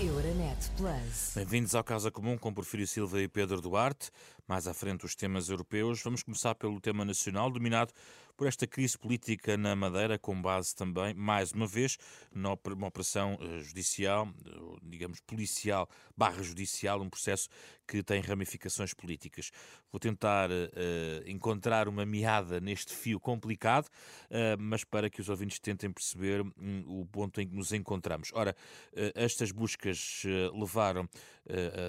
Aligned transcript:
Euronet 0.00 0.70
Plus. 0.78 1.32
Bem-vindos 1.34 1.74
ao 1.74 1.84
Casa 1.84 2.10
Comum 2.10 2.38
com 2.38 2.54
Porfírio 2.54 2.86
Silva 2.86 3.20
e 3.20 3.28
Pedro 3.28 3.60
Duarte. 3.60 4.10
Mais 4.48 4.66
à 4.66 4.72
frente, 4.72 5.04
os 5.04 5.14
temas 5.14 5.50
europeus. 5.50 6.02
Vamos 6.02 6.22
começar 6.22 6.54
pelo 6.54 6.80
tema 6.80 7.04
nacional, 7.04 7.50
dominado 7.50 7.92
por 8.34 8.46
esta 8.46 8.66
crise 8.66 8.96
política 8.96 9.58
na 9.58 9.76
Madeira, 9.76 10.18
com 10.18 10.40
base 10.40 10.74
também, 10.74 11.12
mais 11.12 11.52
uma 11.52 11.66
vez, 11.66 11.98
numa 12.32 12.86
operação 12.86 13.38
eh, 13.38 13.58
judicial, 13.60 14.26
eh, 14.46 14.78
digamos 14.82 15.20
policial, 15.20 15.86
barra 16.16 16.42
judicial, 16.42 17.02
um 17.02 17.10
processo 17.10 17.50
que 17.90 18.04
tem 18.04 18.20
ramificações 18.20 18.94
políticas. 18.94 19.50
Vou 19.90 19.98
tentar 19.98 20.48
uh, 20.48 20.54
encontrar 21.26 21.88
uma 21.88 22.06
meada 22.06 22.60
neste 22.60 22.94
fio 22.94 23.18
complicado, 23.18 23.86
uh, 23.86 24.56
mas 24.60 24.84
para 24.84 25.10
que 25.10 25.20
os 25.20 25.28
ouvintes 25.28 25.58
tentem 25.58 25.90
perceber 25.90 26.40
um, 26.40 27.00
o 27.00 27.06
ponto 27.06 27.40
em 27.40 27.48
que 27.48 27.54
nos 27.56 27.72
encontramos. 27.72 28.30
Ora, 28.32 28.54
uh, 28.92 29.10
estas 29.16 29.50
buscas 29.50 30.22
levaram 30.54 31.08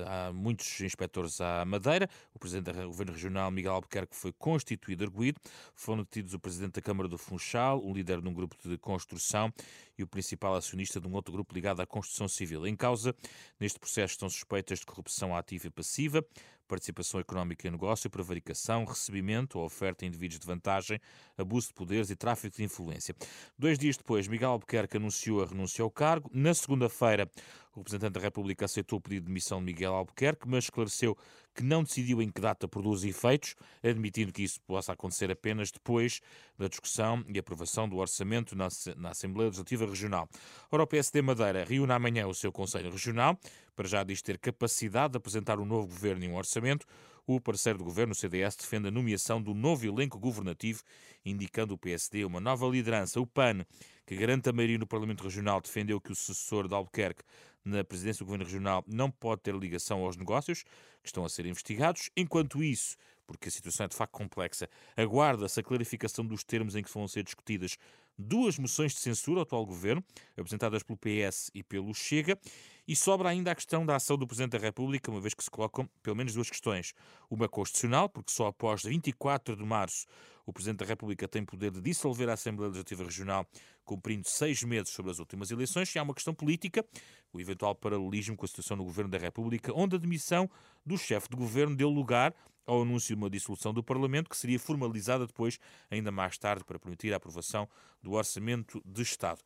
a 0.08 0.34
muitos 0.34 0.82
inspectores 0.82 1.40
à 1.40 1.64
Madeira. 1.66 2.10
O 2.34 2.40
presidente 2.40 2.74
do 2.74 2.88
Governo 2.88 3.14
Regional, 3.14 3.52
Miguel 3.52 3.74
Albuquerque, 3.74 4.16
foi 4.16 4.34
constituído 4.34 5.04
arguído. 5.04 5.40
Foram 5.76 6.02
detidos 6.02 6.34
o 6.34 6.40
presidente 6.40 6.74
da 6.76 6.82
Câmara 6.82 7.08
do 7.08 7.18
Funchal, 7.18 7.86
um 7.86 7.94
líder 7.94 8.22
de 8.22 8.28
um 8.28 8.34
grupo 8.34 8.56
de 8.68 8.76
construção 8.80 9.54
e 10.02 10.04
o 10.04 10.08
principal 10.08 10.56
acionista 10.56 11.00
de 11.00 11.08
um 11.08 11.14
outro 11.14 11.32
grupo 11.32 11.54
ligado 11.54 11.80
à 11.80 11.86
construção 11.86 12.28
civil. 12.28 12.68
Em 12.68 12.76
causa, 12.76 13.16
neste 13.60 13.80
processo, 13.80 14.14
estão 14.14 14.30
suspeitas 14.30 14.80
de 14.80 14.86
corrupção 14.86 15.36
ativa 15.36 15.68
e 15.68 15.70
passiva, 15.70 16.26
participação 16.72 17.20
económica 17.20 17.68
em 17.68 17.72
negócio, 17.72 18.10
prevaricação, 18.10 18.86
recebimento 18.86 19.60
ou 19.60 19.66
oferta 19.66 20.06
a 20.06 20.08
indivíduos 20.08 20.40
de 20.40 20.48
vantagem, 20.48 21.02
abuso 21.38 21.68
de 21.68 21.74
poderes 21.74 22.10
e 22.10 22.16
tráfico 22.16 22.56
de 22.56 22.64
influência. 22.64 23.14
Dois 23.60 23.78
dias 23.78 23.98
depois, 23.98 24.26
Miguel 24.26 24.52
Albuquerque 24.52 24.96
anunciou 24.96 25.44
a 25.44 25.46
renúncia 25.46 25.84
ao 25.84 25.92
cargo. 25.92 26.32
Na 26.34 26.54
segunda-feira, 26.54 27.30
o 27.74 27.80
representante 27.80 28.14
da 28.14 28.22
República 28.22 28.66
aceitou 28.66 29.00
o 29.00 29.02
pedido 29.02 29.24
de 29.24 29.28
demissão 29.28 29.60
de 29.60 29.66
Miguel 29.66 29.94
Albuquerque, 29.94 30.48
mas 30.48 30.66
esclareceu 30.66 31.18
que 31.54 31.64
não 31.64 31.84
decidiu 31.84 32.22
em 32.22 32.30
que 32.30 32.40
data 32.40 32.68
produz 32.68 33.04
efeitos, 33.04 33.56
admitindo 33.84 34.32
que 34.32 34.44
isso 34.44 34.60
possa 34.62 34.94
acontecer 34.94 35.30
apenas 35.30 35.72
depois 35.72 36.22
da 36.58 36.68
discussão 36.68 37.24
e 37.28 37.38
aprovação 37.38 37.88
do 37.88 37.98
orçamento 37.98 38.56
na, 38.56 38.68
Assembleia 39.10 39.48
Legislativa 39.48 39.86
Regional. 39.86 40.30
Ora, 40.72 40.84
o 40.84 40.88
PSD 40.88 41.22
Madeira 41.22 41.66
reúne 41.66 41.92
amanhã 41.92 42.28
o 42.28 42.34
seu 42.34 42.52
Conselho 42.52 42.92
Regional, 42.92 43.38
para 43.76 43.88
já 43.88 44.04
diz 44.04 44.22
ter 44.22 44.38
capacidade 44.38 45.12
de 45.14 45.18
apresentar 45.18 45.60
um 45.60 45.66
novo 45.66 45.88
governo 45.88 46.24
e 46.24 46.28
um 46.28 46.36
orçamento. 46.36 46.86
O 47.26 47.40
parceiro 47.40 47.78
do 47.80 47.86
governo, 47.86 48.14
o 48.14 48.16
CDS, 48.16 48.56
defende 48.56 48.88
a 48.88 48.92
nomeação 48.92 49.42
do 49.42 49.54
novo 49.54 49.86
elenco 49.86 50.20
governativo, 50.20 50.82
indicando 51.24 51.74
o 51.74 51.78
PSD 51.78 52.26
uma 52.26 52.40
nova 52.40 52.68
liderança. 52.68 53.20
O 53.20 53.28
PAN, 53.28 53.66
que 54.06 54.16
garante 54.16 54.50
a 54.50 54.54
maioria 54.54 54.78
no 54.78 54.88
Parlamento 54.88 55.24
Regional, 55.24 55.62
defendeu 55.62 56.02
que 56.02 56.12
o 56.12 56.16
sucessor 56.16 56.68
de 56.68 56.74
Albuquerque 56.74 57.24
na 57.64 57.84
presidência 57.84 58.24
do 58.24 58.26
Governo 58.26 58.46
Regional 58.46 58.84
não 58.88 59.12
pode 59.12 59.42
ter 59.44 59.56
ligação 59.56 60.04
aos 60.04 60.18
negócios 60.18 60.64
que 61.02 61.08
estão 61.08 61.24
a 61.24 61.30
ser 61.30 61.46
investigados. 61.46 62.10
Enquanto 62.18 62.64
isso, 62.64 62.98
porque 63.26 63.50
a 63.50 63.52
situação 63.52 63.86
é 63.86 63.90
de 63.90 63.96
facto 63.96 64.14
complexa, 64.14 64.68
aguarda-se 64.98 65.60
a 65.60 65.64
clarificação 65.64 66.26
dos 66.26 66.44
termos 66.44 66.76
em 66.76 66.84
que 66.84 66.92
vão 66.92 67.08
ser 67.08 67.24
discutidas 67.24 67.78
duas 68.18 68.58
moções 68.60 68.94
de 68.94 69.00
censura 69.00 69.40
ao 69.40 69.44
atual 69.44 69.66
governo, 69.66 70.04
apresentadas 70.38 70.84
pelo 70.84 70.98
PS 70.98 71.50
e 71.54 71.64
pelo 71.64 71.94
Chega, 71.94 72.38
e 72.88 72.96
sobra 72.96 73.30
ainda 73.30 73.52
a 73.52 73.56
questão 73.56 73.86
da 73.86 73.96
ação 73.96 74.18
do 74.18 74.28
Presidente 74.28 74.52
da 74.52 74.58
República, 74.58 75.12
uma 75.12 75.22
vez 75.22 75.34
que 75.34 75.44
se 75.44 75.50
colocam 75.50 75.90
pelo 76.02 76.16
menos 76.16 76.34
duas 76.34 76.50
questões. 76.50 76.94
Uma 77.30 77.48
constitucional, 77.48 78.10
porque 78.10 78.32
só 78.32 78.48
após 78.48 78.84
24 78.84 79.56
de 79.56 79.64
março 79.64 80.06
o 80.46 80.52
Presidente 80.52 80.80
da 80.80 80.86
República 80.86 81.28
tem 81.28 81.46
poder 81.46 81.72
de 81.72 81.80
dissolver 81.80 82.30
a 82.30 82.34
Assembleia 82.34 82.70
Legislativa 82.70 83.04
Regional, 83.04 83.48
cumprindo 83.86 84.28
seis 84.28 84.64
meses 84.64 84.90
sobre 84.90 85.12
as 85.12 85.20
últimas 85.20 85.52
eleições, 85.52 85.94
e 85.94 86.00
há 86.00 86.04
uma 86.04 86.14
questão 86.14 86.34
política, 86.34 86.86
o 87.32 87.40
eventual 87.40 87.76
paralelismo 87.76 88.36
com 88.36 88.46
a 88.46 88.48
situação 88.48 88.76
no 88.76 88.84
Governo 88.84 89.12
da 89.12 89.18
República, 89.18 89.72
onde 89.74 89.96
a 89.96 90.00
demissão 90.00 90.50
do 90.86 90.98
chefe 90.98 91.30
de 91.30 91.38
governo 91.38 91.76
deu 91.76 91.90
lugar 91.90 92.34
ao 92.66 92.82
anúncio 92.82 93.16
de 93.16 93.22
uma 93.22 93.30
dissolução 93.30 93.74
do 93.74 93.84
Parlamento, 93.84 94.30
que 94.30 94.38
seria 94.38 94.60
formalizada 94.60 95.26
depois, 95.26 95.60
ainda 95.90 96.12
mais 96.12 96.38
tarde, 96.38 96.64
para 96.64 96.80
permitir 96.80 97.14
a 97.14 97.18
aprovação 97.18 97.68
do 98.02 98.14
Orçamento 98.14 98.82
de 98.86 99.02
Estado. 99.02 99.42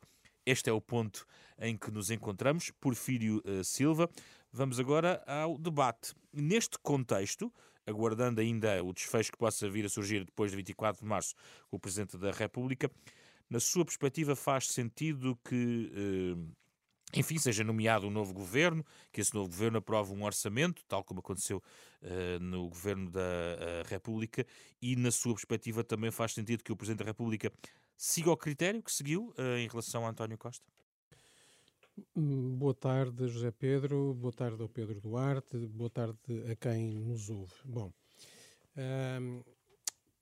Este 0.46 0.70
é 0.70 0.72
o 0.72 0.80
ponto 0.80 1.26
em 1.58 1.76
que 1.76 1.90
nos 1.90 2.08
encontramos. 2.08 2.70
Porfírio 2.80 3.42
uh, 3.44 3.64
Silva. 3.64 4.08
Vamos 4.52 4.78
agora 4.78 5.20
ao 5.26 5.58
debate. 5.58 6.14
Neste 6.32 6.78
contexto, 6.78 7.52
aguardando 7.84 8.40
ainda 8.40 8.80
o 8.84 8.92
desfecho 8.92 9.32
que 9.32 9.38
possa 9.38 9.68
vir 9.68 9.84
a 9.84 9.88
surgir 9.88 10.24
depois 10.24 10.52
de 10.52 10.56
24 10.56 11.02
de 11.02 11.08
março 11.08 11.34
com 11.68 11.76
o 11.76 11.80
Presidente 11.80 12.16
da 12.16 12.30
República, 12.30 12.88
na 13.50 13.58
sua 13.58 13.84
perspectiva, 13.84 14.36
faz 14.36 14.68
sentido 14.68 15.36
que. 15.44 15.90
Uh, 15.92 16.48
enfim, 17.14 17.38
seja 17.38 17.64
nomeado 17.64 18.06
um 18.06 18.10
novo 18.10 18.32
governo, 18.32 18.84
que 19.12 19.20
esse 19.20 19.34
novo 19.34 19.48
governo 19.48 19.78
aprove 19.78 20.12
um 20.12 20.24
orçamento, 20.24 20.84
tal 20.86 21.02
como 21.02 21.20
aconteceu 21.20 21.62
uh, 22.02 22.40
no 22.40 22.68
governo 22.68 23.10
da 23.10 23.22
República, 23.88 24.46
e 24.82 24.94
na 24.94 25.10
sua 25.10 25.32
perspectiva 25.34 25.82
também 25.82 26.10
faz 26.10 26.34
sentido 26.34 26.62
que 26.62 26.72
o 26.72 26.76
Presidente 26.76 27.00
da 27.00 27.04
República 27.04 27.50
siga 27.96 28.30
o 28.30 28.36
critério 28.36 28.82
que 28.82 28.92
seguiu 28.92 29.34
uh, 29.38 29.56
em 29.58 29.68
relação 29.68 30.06
a 30.06 30.10
António 30.10 30.38
Costa? 30.38 30.64
Hum, 32.14 32.56
boa 32.56 32.74
tarde, 32.74 33.26
José 33.26 33.50
Pedro, 33.50 34.12
boa 34.14 34.32
tarde 34.32 34.60
ao 34.60 34.68
Pedro 34.68 35.00
Duarte, 35.00 35.56
boa 35.66 35.88
tarde 35.88 36.18
a 36.50 36.54
quem 36.54 36.94
nos 37.00 37.30
ouve. 37.30 37.54
Bom, 37.64 37.90
hum, 38.76 39.42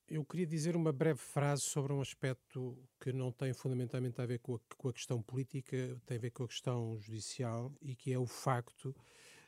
eu 0.09 0.25
queria 0.25 0.47
dizer 0.47 0.77
uma 0.77 0.93
breve 0.93 1.19
frase 1.19 1.63
sobre 1.63 1.93
um 1.93 2.01
aspecto 2.01 2.79
que 3.01 3.13
não 3.13 3.33
tem 3.33 3.53
fundamentalmente 3.53 4.21
a 4.21 4.27
ver 4.27 4.39
com 4.39 4.55
a, 4.55 4.61
com 4.77 4.89
a, 4.89 4.93
questão 4.93 5.21
política, 5.21 6.01
tem 6.07 6.17
a 6.17 6.21
ver 6.21 6.31
com 6.31 6.45
a 6.45 6.49
questão 6.49 6.97
judicial 6.99 7.73
e 7.83 7.97
que 7.97 8.13
é 8.13 8.19
o 8.19 8.27
facto 8.27 8.95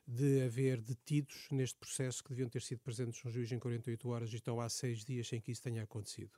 de 0.07 0.43
haver 0.43 0.81
detidos 0.81 1.49
neste 1.51 1.79
processo 1.79 2.23
que 2.23 2.31
deviam 2.31 2.49
ter 2.49 2.63
sido 2.63 2.81
presentes 2.81 3.23
no 3.25 3.31
juiz 3.31 3.51
em 3.51 3.59
48 3.59 4.09
horas 4.09 4.33
e 4.33 4.37
estão 4.37 4.61
há 4.61 4.69
seis 4.69 5.05
dias 5.05 5.29
sem 5.29 5.41
que 5.41 5.51
isso 5.51 5.63
tenha 5.63 5.83
acontecido. 5.83 6.31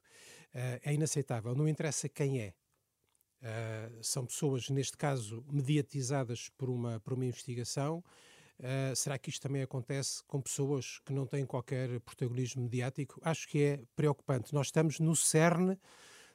Uh, 0.55 0.81
é 0.83 0.95
inaceitável, 0.95 1.55
não 1.55 1.69
interessa 1.69 2.09
quem 2.09 2.41
é. 2.41 2.55
Uh, 3.41 4.03
são 4.03 4.27
pessoas, 4.27 4.69
neste 4.69 4.97
caso, 4.97 5.45
mediatizadas 5.51 6.49
por 6.57 6.71
uma, 6.71 6.99
por 7.01 7.13
uma 7.13 7.27
investigação 7.27 8.03
Uh, 8.59 8.95
será 8.97 9.17
que 9.17 9.31
isto 9.31 9.41
também 9.41 9.63
acontece 9.63 10.23
com 10.25 10.41
pessoas 10.41 10.99
que 11.07 11.13
não 11.13 11.25
têm 11.25 11.47
qualquer 11.47 12.01
protagonismo 12.01 12.65
mediático? 12.65 13.21
Acho 13.23 13.47
que 13.47 13.63
é 13.63 13.81
preocupante. 13.95 14.53
Nós 14.53 14.67
estamos 14.67 14.99
no 14.99 15.15
cerne 15.15 15.79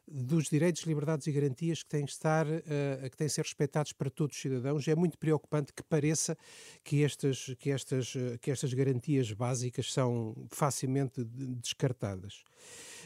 dos 0.07 0.49
direitos, 0.49 0.83
liberdades 0.83 1.27
e 1.27 1.31
garantias 1.31 1.83
que 1.83 1.89
têm, 1.89 2.05
estar, 2.05 2.45
uh, 2.45 3.09
que 3.09 3.17
têm 3.17 3.27
de 3.27 3.33
ser 3.33 3.41
respeitados 3.41 3.93
para 3.93 4.09
todos 4.09 4.35
os 4.35 4.41
cidadãos. 4.41 4.87
É 4.87 4.95
muito 4.95 5.17
preocupante 5.17 5.73
que 5.73 5.83
pareça 5.83 6.37
que 6.83 7.03
estas, 7.03 7.55
que 7.57 7.71
estas, 7.71 8.15
uh, 8.15 8.37
que 8.41 8.51
estas 8.51 8.73
garantias 8.73 9.31
básicas 9.31 9.91
são 9.91 10.35
facilmente 10.49 11.23
descartadas. 11.23 12.43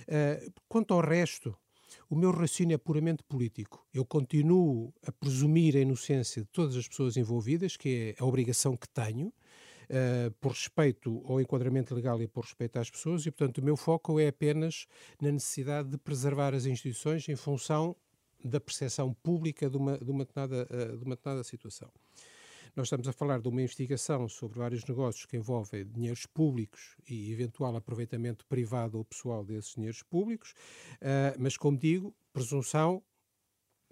Uh, 0.02 0.52
quanto 0.68 0.94
ao 0.94 1.02
resto, 1.02 1.56
o 2.10 2.16
meu 2.16 2.32
raciocínio 2.32 2.76
é 2.76 2.78
puramente 2.78 3.24
político. 3.24 3.86
Eu 3.94 4.06
continuo 4.06 4.94
a 5.06 5.12
presumir 5.12 5.76
a 5.76 5.80
inocência 5.80 6.42
de 6.42 6.48
todas 6.50 6.76
as 6.76 6.88
pessoas 6.88 7.18
envolvidas, 7.18 7.78
que 7.78 8.16
é 8.18 8.22
a 8.22 8.26
obrigação 8.26 8.76
que 8.76 8.88
tenho, 8.90 9.32
uh, 9.90 10.32
por 10.40 10.52
respeito 10.52 11.24
ao 11.26 11.42
enquadramento 11.42 11.94
legal 11.94 12.22
e 12.22 12.28
por 12.28 12.44
respeito 12.44 12.78
às 12.80 12.90
pessoas, 12.90 13.26
e, 13.26 13.32
portanto, 13.32 13.60
o 13.60 13.64
meu 13.64 13.78
foco 13.78 14.20
é 14.20 14.28
apenas 14.28 14.86
na 15.22 15.32
necessidade 15.32 15.90
de 15.90 15.98
preservar 15.98 16.54
as 16.54 16.66
instituições 16.66 17.28
em 17.28 17.36
função 17.36 17.96
da 18.44 18.60
percepção 18.60 19.14
pública 19.14 19.70
de 19.70 19.78
uma, 19.78 19.98
de 19.98 20.12
uma, 20.12 20.26
determinada, 20.26 20.68
uh, 20.72 20.98
de 20.98 21.04
uma 21.04 21.16
determinada 21.16 21.44
situação. 21.44 21.92
Nós 22.76 22.88
estamos 22.88 23.08
a 23.08 23.12
falar 23.12 23.42
de 23.42 23.48
uma 23.48 23.62
investigação 23.62 24.30
sobre 24.30 24.60
vários 24.60 24.86
negócios 24.86 25.26
que 25.26 25.36
envolvem 25.36 25.84
dinheiros 25.84 26.28
públicos 26.28 26.96
e 27.10 27.32
eventual 27.32 27.76
aproveitamento 27.76 28.46
privado 28.46 29.00
ou 29.00 29.04
pessoal 29.04 29.44
desses 29.44 29.74
dinheiros 29.74 30.04
públicos, 30.04 30.52
uh, 31.02 31.36
mas, 31.40 31.58
como 31.58 31.78
digo, 31.78 32.14
presunção 32.32 33.02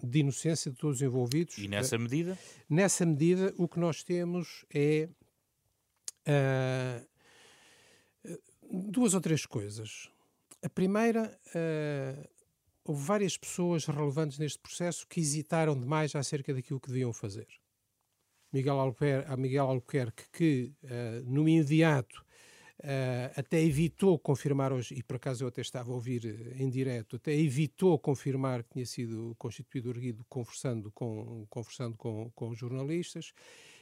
de 0.02 0.20
inocência 0.20 0.70
de 0.70 0.76
todos 0.76 0.98
os 0.98 1.02
envolvidos. 1.02 1.58
E 1.58 1.68
nessa 1.68 1.98
medida? 1.98 2.38
Nessa 2.68 3.06
medida, 3.06 3.52
o 3.56 3.66
que 3.66 3.80
nós 3.80 4.02
temos 4.02 4.64
é 4.72 5.08
uh, 6.26 7.06
duas 8.90 9.14
ou 9.14 9.20
três 9.20 9.46
coisas. 9.46 10.10
A 10.62 10.68
primeira, 10.68 11.38
houve 12.84 13.04
várias 13.04 13.36
pessoas 13.36 13.84
relevantes 13.84 14.38
neste 14.38 14.58
processo 14.58 15.06
que 15.06 15.20
hesitaram 15.20 15.78
demais 15.78 16.14
acerca 16.14 16.54
daquilo 16.54 16.80
que 16.80 16.88
deviam 16.88 17.12
fazer. 17.12 17.46
Miguel 18.52 18.78
Albuquerque, 18.78 19.36
Miguel 19.36 19.66
Albuquerque 19.66 20.24
que, 20.32 20.72
uh, 20.84 21.30
no 21.30 21.48
imediato, 21.48 22.24
uh, 22.80 23.32
até 23.36 23.60
evitou 23.62 24.18
confirmar 24.18 24.72
hoje, 24.72 24.94
e 24.94 25.02
por 25.02 25.16
acaso 25.16 25.44
eu 25.44 25.48
até 25.48 25.60
estava 25.60 25.90
a 25.90 25.94
ouvir 25.94 26.54
em 26.58 26.70
direto, 26.70 27.16
até 27.16 27.34
evitou 27.34 27.98
confirmar 27.98 28.62
que 28.62 28.70
tinha 28.74 28.86
sido 28.86 29.34
constituído 29.36 29.90
erguido 29.90 30.24
conversando 30.28 30.90
com, 30.92 31.46
conversando 31.50 31.96
com, 31.96 32.30
com 32.34 32.54
jornalistas, 32.54 33.32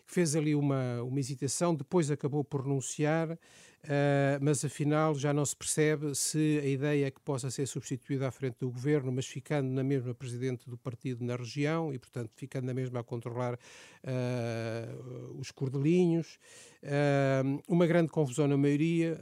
fez 0.07 0.37
ali 0.37 0.55
uma, 0.55 1.03
uma 1.03 1.19
hesitação, 1.19 1.75
depois 1.75 2.11
acabou 2.11 2.45
por 2.45 2.63
renunciar, 2.63 3.39
Uh, 3.85 4.41
mas 4.41 4.65
afinal 4.65 5.15
já 5.15 5.31
não 5.31 5.45
se 5.45 5.55
percebe 5.55 6.15
se 6.15 6.59
a 6.63 6.67
ideia 6.67 7.07
é 7.07 7.11
que 7.11 7.21
possa 7.21 7.51
ser 7.51 7.67
substituída 7.67 8.27
à 8.27 8.31
frente 8.31 8.57
do 8.59 8.71
governo, 8.71 9.13
mas 9.13 9.27
ficando 9.27 9.69
na 9.69 9.85
mesma 9.85 10.15
presidente 10.15 10.71
do 10.71 10.79
partido 10.79 11.23
na 11.23 11.37
região 11.37 11.93
e, 11.93 11.99
portanto, 11.99 12.31
ficando 12.35 12.65
na 12.65 12.73
mesma 12.73 13.01
a 13.01 13.05
controlar 13.05 13.55
uh, 13.55 15.39
os 15.39 15.51
cordelinhos. 15.51 16.39
Uh, 16.83 17.61
uma 17.69 17.87
grande 17.87 18.09
confusão 18.09 18.49
na 18.49 18.57
maioria. 18.57 19.21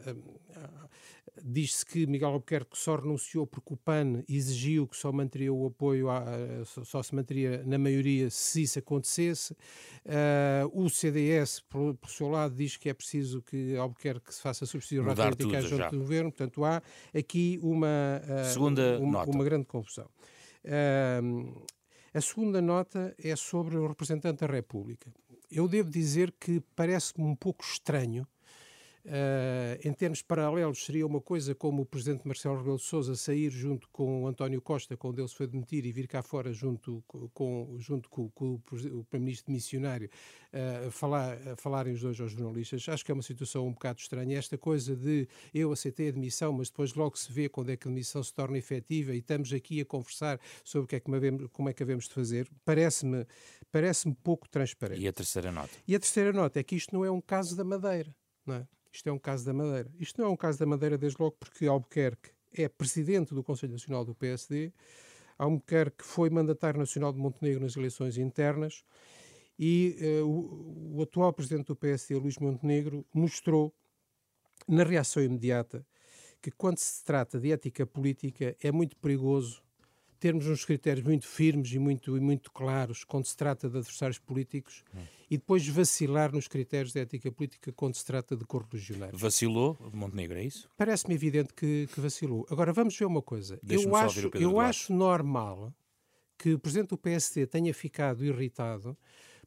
Diz-se 1.42 1.84
que 1.86 2.06
Miguel 2.06 2.28
Albuquerque 2.28 2.76
só 2.76 2.96
renunciou 2.96 3.46
porque 3.46 3.72
o 3.72 3.76
PAN 3.76 4.22
exigiu 4.28 4.86
que 4.86 4.96
só 4.96 5.10
manteria 5.10 5.52
o 5.52 5.66
apoio, 5.66 6.10
a, 6.10 6.24
só 6.64 7.02
se 7.02 7.14
manteria 7.14 7.62
na 7.64 7.78
maioria 7.78 8.28
se 8.28 8.62
isso 8.62 8.78
acontecesse. 8.78 9.54
Uh, 10.04 10.68
o 10.84 10.90
CDS, 10.90 11.60
por, 11.60 11.94
por 11.94 12.10
seu 12.10 12.28
lado, 12.28 12.54
diz 12.54 12.76
que 12.76 12.90
é 12.90 12.94
preciso 12.94 13.40
que 13.40 13.74
Albuquerque 13.76 14.34
se 14.34 14.42
faça 14.42 14.66
substituir 14.66 15.02
radicais 15.02 15.64
junto 15.64 15.90
do 15.90 15.98
governo. 16.00 16.30
Portanto, 16.30 16.64
há 16.64 16.82
aqui 17.14 17.58
uma, 17.62 18.20
uh, 18.24 18.52
segunda 18.52 18.98
uma, 19.00 19.24
uma, 19.24 19.44
grande 19.44 19.64
confusão. 19.64 20.08
Uh, 20.64 21.64
a 22.12 22.20
segunda 22.20 22.60
nota 22.60 23.14
é 23.18 23.34
sobre 23.36 23.78
o 23.78 23.86
representante 23.86 24.40
da 24.40 24.52
República. 24.52 25.10
Eu 25.50 25.66
devo 25.66 25.90
dizer 25.90 26.32
que 26.38 26.60
parece-me 26.76 27.24
um 27.24 27.34
pouco 27.34 27.64
estranho 27.64 28.26
Uh, 29.04 29.76
em 29.82 29.92
termos 29.92 30.22
paralelos, 30.22 30.84
seria 30.84 31.04
uma 31.04 31.20
coisa 31.20 31.56
como 31.56 31.82
o 31.82 31.86
presidente 31.86 32.24
Marcelo 32.24 32.56
Rebelo 32.56 32.76
de 32.76 32.84
Sousa 32.84 33.16
sair 33.16 33.50
junto 33.50 33.88
com 33.90 34.22
o 34.22 34.26
António 34.28 34.62
Costa, 34.62 34.96
quando 34.96 35.18
ele 35.18 35.26
se 35.26 35.34
foi 35.34 35.48
demitir, 35.48 35.84
e 35.84 35.90
vir 35.90 36.06
cá 36.06 36.22
fora 36.22 36.52
junto 36.52 37.02
com, 37.34 37.76
junto 37.78 38.08
com, 38.08 38.30
com 38.30 38.54
o, 38.54 38.58
primeiro-ministro 38.60 39.52
missionário, 39.52 40.08
uh, 40.52 40.90
falar, 40.92 41.36
uh, 41.38 41.56
falarem 41.56 41.92
os 41.92 42.00
dois 42.00 42.20
aos 42.20 42.30
jornalistas. 42.30 42.88
Acho 42.88 43.04
que 43.04 43.10
é 43.10 43.14
uma 43.14 43.24
situação 43.24 43.66
um 43.66 43.72
bocado 43.72 43.98
estranha. 43.98 44.38
Esta 44.38 44.56
coisa 44.56 44.94
de 44.94 45.28
eu 45.52 45.72
aceitei 45.72 46.08
a 46.08 46.12
demissão, 46.12 46.52
mas 46.52 46.68
depois 46.68 46.94
logo 46.94 47.18
se 47.18 47.32
vê 47.32 47.48
quando 47.48 47.70
é 47.70 47.76
que 47.76 47.88
a 47.88 47.90
demissão 47.90 48.22
se 48.22 48.32
torna 48.32 48.56
efetiva 48.56 49.12
e 49.14 49.18
estamos 49.18 49.52
aqui 49.52 49.80
a 49.80 49.84
conversar 49.84 50.38
sobre 50.62 50.84
o 50.84 50.88
que 50.88 50.96
é 50.96 51.00
que 51.00 51.48
como 51.52 51.68
é 51.68 51.72
que 51.72 51.82
havemos 51.82 52.06
de 52.06 52.14
fazer, 52.14 52.48
parece-me 52.64 53.26
parece 53.72 54.12
pouco 54.22 54.48
transparente. 54.48 55.00
E 55.00 55.08
a 55.08 55.12
terceira 55.12 55.50
nota? 55.50 55.70
E 55.88 55.96
a 55.96 55.98
terceira 55.98 56.32
nota 56.32 56.60
é 56.60 56.62
que 56.62 56.76
isto 56.76 56.94
não 56.94 57.04
é 57.04 57.10
um 57.10 57.20
caso 57.20 57.56
da 57.56 57.64
Madeira. 57.64 58.14
Não 58.46 58.56
é? 58.56 58.66
Isto 58.92 59.08
é 59.08 59.12
um 59.12 59.18
caso 59.18 59.44
da 59.44 59.52
Madeira. 59.52 59.90
Isto 59.98 60.20
não 60.20 60.28
é 60.28 60.30
um 60.30 60.36
caso 60.36 60.58
da 60.58 60.66
Madeira, 60.66 60.98
desde 60.98 61.20
logo, 61.20 61.36
porque 61.40 61.66
Albuquerque 61.66 62.30
é 62.52 62.68
presidente 62.68 63.34
do 63.34 63.42
Conselho 63.42 63.72
Nacional 63.72 64.04
do 64.04 64.14
PSD. 64.14 64.72
Albuquerque 65.38 66.04
foi 66.04 66.28
mandatário 66.28 66.78
nacional 66.78 67.12
de 67.12 67.18
Montenegro 67.18 67.62
nas 67.62 67.76
eleições 67.76 68.18
internas 68.18 68.84
e 69.58 69.96
uh, 70.00 70.26
o, 70.26 70.96
o, 70.98 71.02
atual 71.02 71.32
presidente 71.32 71.66
do 71.66 71.76
PSD, 71.76 72.14
Luís 72.16 72.38
Montenegro, 72.38 73.04
mostrou 73.12 73.74
na 74.68 74.84
reação 74.84 75.22
imediata 75.22 75.86
que 76.40 76.50
quando 76.50 76.78
se 76.78 77.04
trata 77.04 77.38
de 77.40 77.52
ética 77.52 77.86
política 77.86 78.56
é 78.62 78.70
muito 78.70 78.96
perigoso 78.96 79.62
termos 80.22 80.46
uns 80.46 80.64
critérios 80.64 81.04
muito 81.04 81.26
firmes 81.26 81.72
e 81.72 81.80
muito, 81.80 82.16
e 82.16 82.20
muito 82.20 82.52
claros 82.52 83.02
quando 83.02 83.26
se 83.26 83.36
trata 83.36 83.68
de 83.68 83.76
adversários 83.76 84.20
políticos 84.20 84.84
hum. 84.94 85.00
e 85.28 85.36
depois 85.36 85.66
vacilar 85.66 86.30
nos 86.30 86.46
critérios 86.46 86.92
de 86.92 87.00
ética 87.00 87.32
política 87.32 87.72
quando 87.72 87.96
se 87.96 88.04
trata 88.04 88.36
de 88.36 88.44
correligionários. 88.44 89.20
Vacilou 89.20 89.76
Montenegro, 89.92 90.38
é 90.38 90.44
isso? 90.44 90.70
Parece-me 90.76 91.16
evidente 91.16 91.52
que, 91.52 91.88
que, 91.92 92.00
vacilou. 92.00 92.46
Agora, 92.48 92.72
vamos 92.72 92.96
ver 92.96 93.04
uma 93.04 93.20
coisa. 93.20 93.58
Eu 93.68 93.96
acho, 93.96 94.30
eu 94.34 94.60
acho 94.60 94.92
normal 94.92 95.74
que 96.38 96.54
o 96.54 96.58
Presidente 96.60 96.90
do 96.90 96.98
PSD 96.98 97.44
tenha 97.48 97.74
ficado 97.74 98.24
irritado 98.24 98.96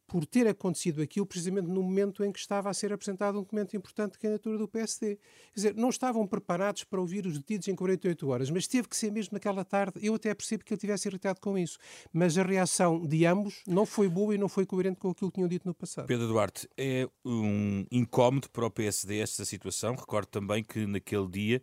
por 0.06 0.24
ter 0.24 0.46
acontecido 0.46 1.02
aquilo 1.02 1.26
precisamente 1.26 1.68
no 1.68 1.82
momento 1.82 2.24
em 2.24 2.30
que 2.30 2.38
estava 2.38 2.70
a 2.70 2.74
ser 2.74 2.92
apresentado 2.92 3.38
um 3.38 3.42
documento 3.42 3.76
importante 3.76 4.12
de 4.12 4.18
candidatura 4.18 4.58
do 4.58 4.68
PSD. 4.68 5.16
Quer 5.16 5.54
dizer, 5.54 5.74
não 5.74 5.88
estavam 5.88 6.26
preparados 6.26 6.84
para 6.84 7.00
ouvir 7.00 7.26
os 7.26 7.38
detidos 7.38 7.68
em 7.68 7.74
48 7.74 8.28
horas, 8.28 8.50
mas 8.50 8.66
teve 8.66 8.88
que 8.88 8.96
ser 8.96 9.10
mesmo 9.10 9.34
naquela 9.34 9.64
tarde. 9.64 9.98
Eu 10.02 10.14
até 10.14 10.32
percebo 10.34 10.64
que 10.64 10.72
ele 10.72 10.80
tivesse 10.80 11.08
irritado 11.08 11.40
com 11.40 11.58
isso. 11.58 11.78
Mas 12.12 12.38
a 12.38 12.42
reação 12.42 13.04
de 13.04 13.26
ambos 13.26 13.62
não 13.66 13.84
foi 13.84 14.08
boa 14.08 14.34
e 14.34 14.38
não 14.38 14.48
foi 14.48 14.64
coerente 14.64 15.00
com 15.00 15.10
aquilo 15.10 15.30
que 15.30 15.36
tinham 15.36 15.48
dito 15.48 15.66
no 15.66 15.74
passado. 15.74 16.06
Pedro 16.06 16.28
Duarte, 16.28 16.68
é 16.76 17.08
um 17.24 17.84
incómodo 17.90 18.48
para 18.50 18.66
o 18.66 18.70
PSD 18.70 19.18
esta 19.18 19.44
situação. 19.44 19.94
Recordo 19.94 20.28
também 20.28 20.62
que 20.62 20.86
naquele 20.86 21.28
dia 21.28 21.62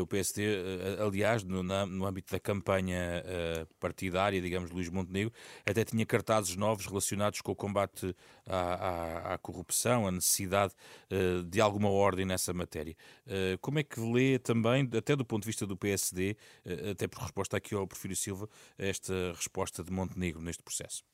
o 0.00 0.06
PSD, 0.06 0.42
eh, 0.42 1.02
aliás, 1.02 1.44
no, 1.44 1.62
no 1.62 2.06
âmbito 2.06 2.32
da 2.32 2.40
campanha 2.40 3.22
eh, 3.24 3.66
partidária, 3.78 4.40
digamos, 4.40 4.70
Luís 4.70 4.88
Montenegro, 4.88 5.32
até 5.66 5.84
tinha 5.84 6.04
cartazes 6.06 6.56
novos 6.56 6.86
relacionados 6.86 7.40
com 7.40 7.52
o 7.52 7.56
combate 7.56 8.14
à, 8.46 8.56
à, 8.56 9.34
à 9.34 9.38
corrupção, 9.38 10.06
a 10.06 10.10
necessidade 10.10 10.74
de 11.48 11.60
alguma 11.60 11.88
ordem 11.90 12.24
nessa 12.24 12.52
matéria. 12.52 12.96
Como 13.60 13.78
é 13.78 13.82
que 13.82 14.00
lê 14.00 14.38
também, 14.38 14.88
até 14.96 15.14
do 15.14 15.24
ponto 15.24 15.42
de 15.42 15.46
vista 15.46 15.66
do 15.66 15.76
PSD, 15.76 16.36
até 16.90 17.06
por 17.06 17.20
resposta 17.22 17.56
aqui 17.56 17.74
ao 17.74 17.86
Porfírio 17.86 18.16
Silva, 18.16 18.48
esta 18.78 19.32
resposta 19.32 19.82
de 19.82 19.92
Montenegro 19.92 20.42
neste 20.42 20.62
processo? 20.62 21.04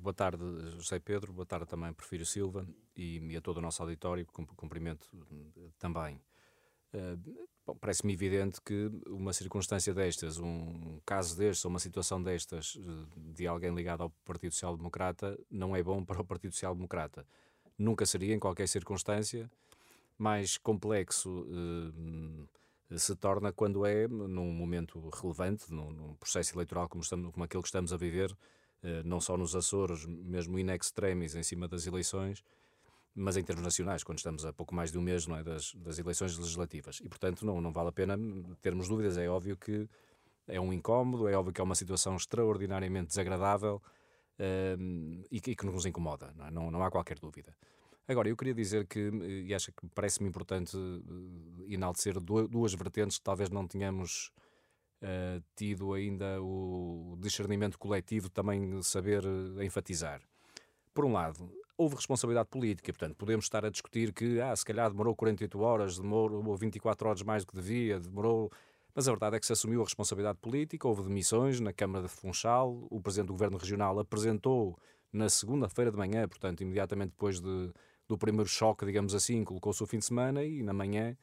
Boa 0.00 0.14
tarde, 0.14 0.42
José 0.76 0.98
Pedro. 0.98 1.32
Boa 1.32 1.46
tarde 1.46 1.66
também, 1.66 1.92
Porfírio 1.92 2.24
Silva 2.24 2.66
e, 2.96 3.18
e 3.18 3.36
a 3.36 3.40
todo 3.40 3.58
o 3.58 3.60
nosso 3.60 3.82
auditório. 3.82 4.26
Cumprimento 4.26 5.06
também. 5.78 6.20
Uh, 6.94 7.46
Parece-me 7.80 8.12
evidente 8.12 8.60
que 8.60 8.90
uma 9.08 9.32
circunstância 9.32 9.92
destas, 9.92 10.38
um 10.38 11.00
caso 11.04 11.36
destes, 11.36 11.64
ou 11.64 11.70
uma 11.70 11.80
situação 11.80 12.22
destas, 12.22 12.78
eh, 12.78 13.06
de 13.34 13.46
alguém 13.46 13.74
ligado 13.74 14.04
ao 14.04 14.10
Partido 14.24 14.52
Social 14.52 14.76
Democrata, 14.76 15.36
não 15.50 15.74
é 15.74 15.82
bom 15.82 16.02
para 16.04 16.20
o 16.20 16.24
Partido 16.24 16.52
Social 16.52 16.76
Democrata. 16.76 17.26
Nunca 17.76 18.06
seria, 18.06 18.34
em 18.34 18.38
qualquer 18.38 18.68
circunstância, 18.68 19.50
mais 20.16 20.56
complexo 20.56 21.44
eh, 22.90 22.98
se 22.98 23.16
torna 23.16 23.52
quando 23.52 23.84
é 23.84 24.06
num 24.06 24.52
momento 24.52 25.10
relevante, 25.10 25.72
num, 25.72 26.14
processo 26.20 26.54
eleitoral 26.54 26.88
como, 26.88 27.02
estamos, 27.02 27.32
como 27.32 27.44
aquele 27.44 27.62
que 27.62 27.68
estamos 27.68 27.92
a 27.92 27.96
viver, 27.96 28.36
eh, 28.84 29.02
não 29.04 29.20
só 29.20 29.36
nos 29.36 29.56
Açores, 29.56 30.06
mesmo 30.06 30.56
in 30.56 30.70
extremis, 30.70 31.34
em 31.34 31.42
cima 31.42 31.66
das 31.66 31.84
eleições, 31.84 32.44
mas 33.16 33.36
em 33.36 33.42
termos 33.42 33.64
nacionais, 33.64 34.04
quando 34.04 34.18
estamos 34.18 34.44
a 34.44 34.52
pouco 34.52 34.74
mais 34.74 34.92
de 34.92 34.98
um 34.98 35.00
mês 35.00 35.26
não 35.26 35.36
é, 35.36 35.42
das, 35.42 35.74
das 35.74 35.98
eleições 35.98 36.36
legislativas. 36.36 37.00
E, 37.02 37.08
portanto, 37.08 37.46
não, 37.46 37.60
não 37.60 37.72
vale 37.72 37.88
a 37.88 37.92
pena 37.92 38.16
termos 38.60 38.88
dúvidas. 38.88 39.16
É 39.16 39.26
óbvio 39.28 39.56
que 39.56 39.88
é 40.46 40.60
um 40.60 40.72
incómodo, 40.72 41.26
é 41.26 41.34
óbvio 41.34 41.52
que 41.52 41.60
é 41.60 41.64
uma 41.64 41.74
situação 41.74 42.14
extraordinariamente 42.14 43.08
desagradável 43.08 43.82
um, 44.78 45.22
e, 45.30 45.40
que, 45.40 45.52
e, 45.52 45.56
que, 45.56 45.64
nos 45.64 45.86
incomoda, 45.86 46.32
não, 46.36 46.46
é? 46.46 46.50
não, 46.50 46.70
não, 46.70 46.82
há 46.84 46.90
qualquer 46.90 47.18
dúvida. 47.18 47.56
Agora, 48.06 48.28
eu 48.28 48.36
queria 48.36 48.54
dizer 48.54 48.86
que, 48.86 49.10
e 49.46 49.52
acho 49.54 49.72
que 49.72 49.88
parece-me 49.88 50.28
importante 50.28 50.76
eh, 50.76 51.74
enaltecer 51.74 52.20
duas 52.20 52.72
vertentes 52.72 53.18
que 53.18 53.24
talvez 53.24 53.50
não 53.50 53.66
tenhamos 53.66 54.30
uh, 55.02 55.42
tido 55.56 55.92
ainda 55.92 56.40
o 56.40 57.16
discernimento 57.18 57.76
coletivo 57.76 58.30
também 58.30 58.80
saber 58.82 59.24
eh, 59.24 59.64
enfatizar. 59.64 60.22
Por 60.94 61.04
um 61.04 61.12
lado, 61.12 61.50
houve 61.78 61.94
responsabilidade 61.94 62.48
política, 62.48 62.92
portanto, 62.92 63.16
podemos 63.16 63.44
estar 63.44 63.64
a 63.64 63.70
discutir 63.70 64.12
que, 64.12 64.40
ah, 64.40 64.54
se 64.56 64.64
calhar 64.64 64.90
demorou 64.90 65.14
48 65.14 65.60
horas, 65.60 65.98
demorou 65.98 66.56
24 66.56 67.08
horas 67.08 67.22
mais 67.22 67.44
do 67.44 67.48
que 67.48 67.56
devia, 67.56 68.00
demorou. 68.00 68.50
Mas 68.94 69.06
a 69.06 69.10
verdade 69.10 69.36
é 69.36 69.40
que 69.40 69.44
se 69.44 69.52
assumiu 69.52 69.82
a 69.82 69.84
responsabilidade 69.84 70.38
política, 70.38 70.88
houve 70.88 71.02
demissões 71.02 71.60
na 71.60 71.72
Câmara 71.72 72.06
de 72.06 72.12
Funchal, 72.12 72.86
o 72.90 73.00
Presidente 73.00 73.26
do 73.26 73.34
Governo 73.34 73.58
Regional 73.58 73.98
apresentou 73.98 74.78
na 75.12 75.28
segunda-feira 75.28 75.90
de 75.90 75.98
manhã, 75.98 76.26
portanto, 76.26 76.62
imediatamente 76.62 77.10
depois 77.10 77.40
de, 77.40 77.70
do 78.08 78.16
primeiro 78.16 78.48
choque, 78.48 78.86
digamos 78.86 79.14
assim, 79.14 79.44
colocou-se 79.44 79.82
o 79.82 79.86
fim 79.86 79.98
de 79.98 80.06
semana 80.06 80.42
e 80.44 80.62
na 80.62 80.72
manhã 80.72 81.14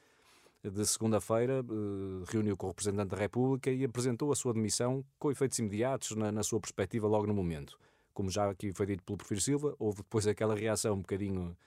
de 0.63 0.85
segunda-feira 0.85 1.59
eh, 1.61 2.31
reuniu 2.31 2.55
com 2.55 2.67
o 2.67 2.69
Representante 2.69 3.09
da 3.09 3.17
República 3.17 3.71
e 3.71 3.83
apresentou 3.83 4.31
a 4.31 4.35
sua 4.35 4.53
demissão 4.53 5.03
com 5.19 5.31
efeitos 5.31 5.57
imediatos 5.59 6.15
na, 6.15 6.31
na 6.31 6.43
sua 6.43 6.59
perspectiva 6.59 7.07
logo 7.07 7.27
no 7.27 7.33
momento 7.33 7.77
como 8.13 8.29
já 8.29 8.49
aqui 8.49 8.71
foi 8.71 8.85
dito 8.85 9.03
pelo 9.03 9.17
Porfírio 9.17 9.41
Silva, 9.41 9.75
houve 9.79 9.97
depois 9.97 10.27
aquela 10.27 10.55
reação 10.55 10.93
um 10.95 11.01
bocadinho 11.01 11.57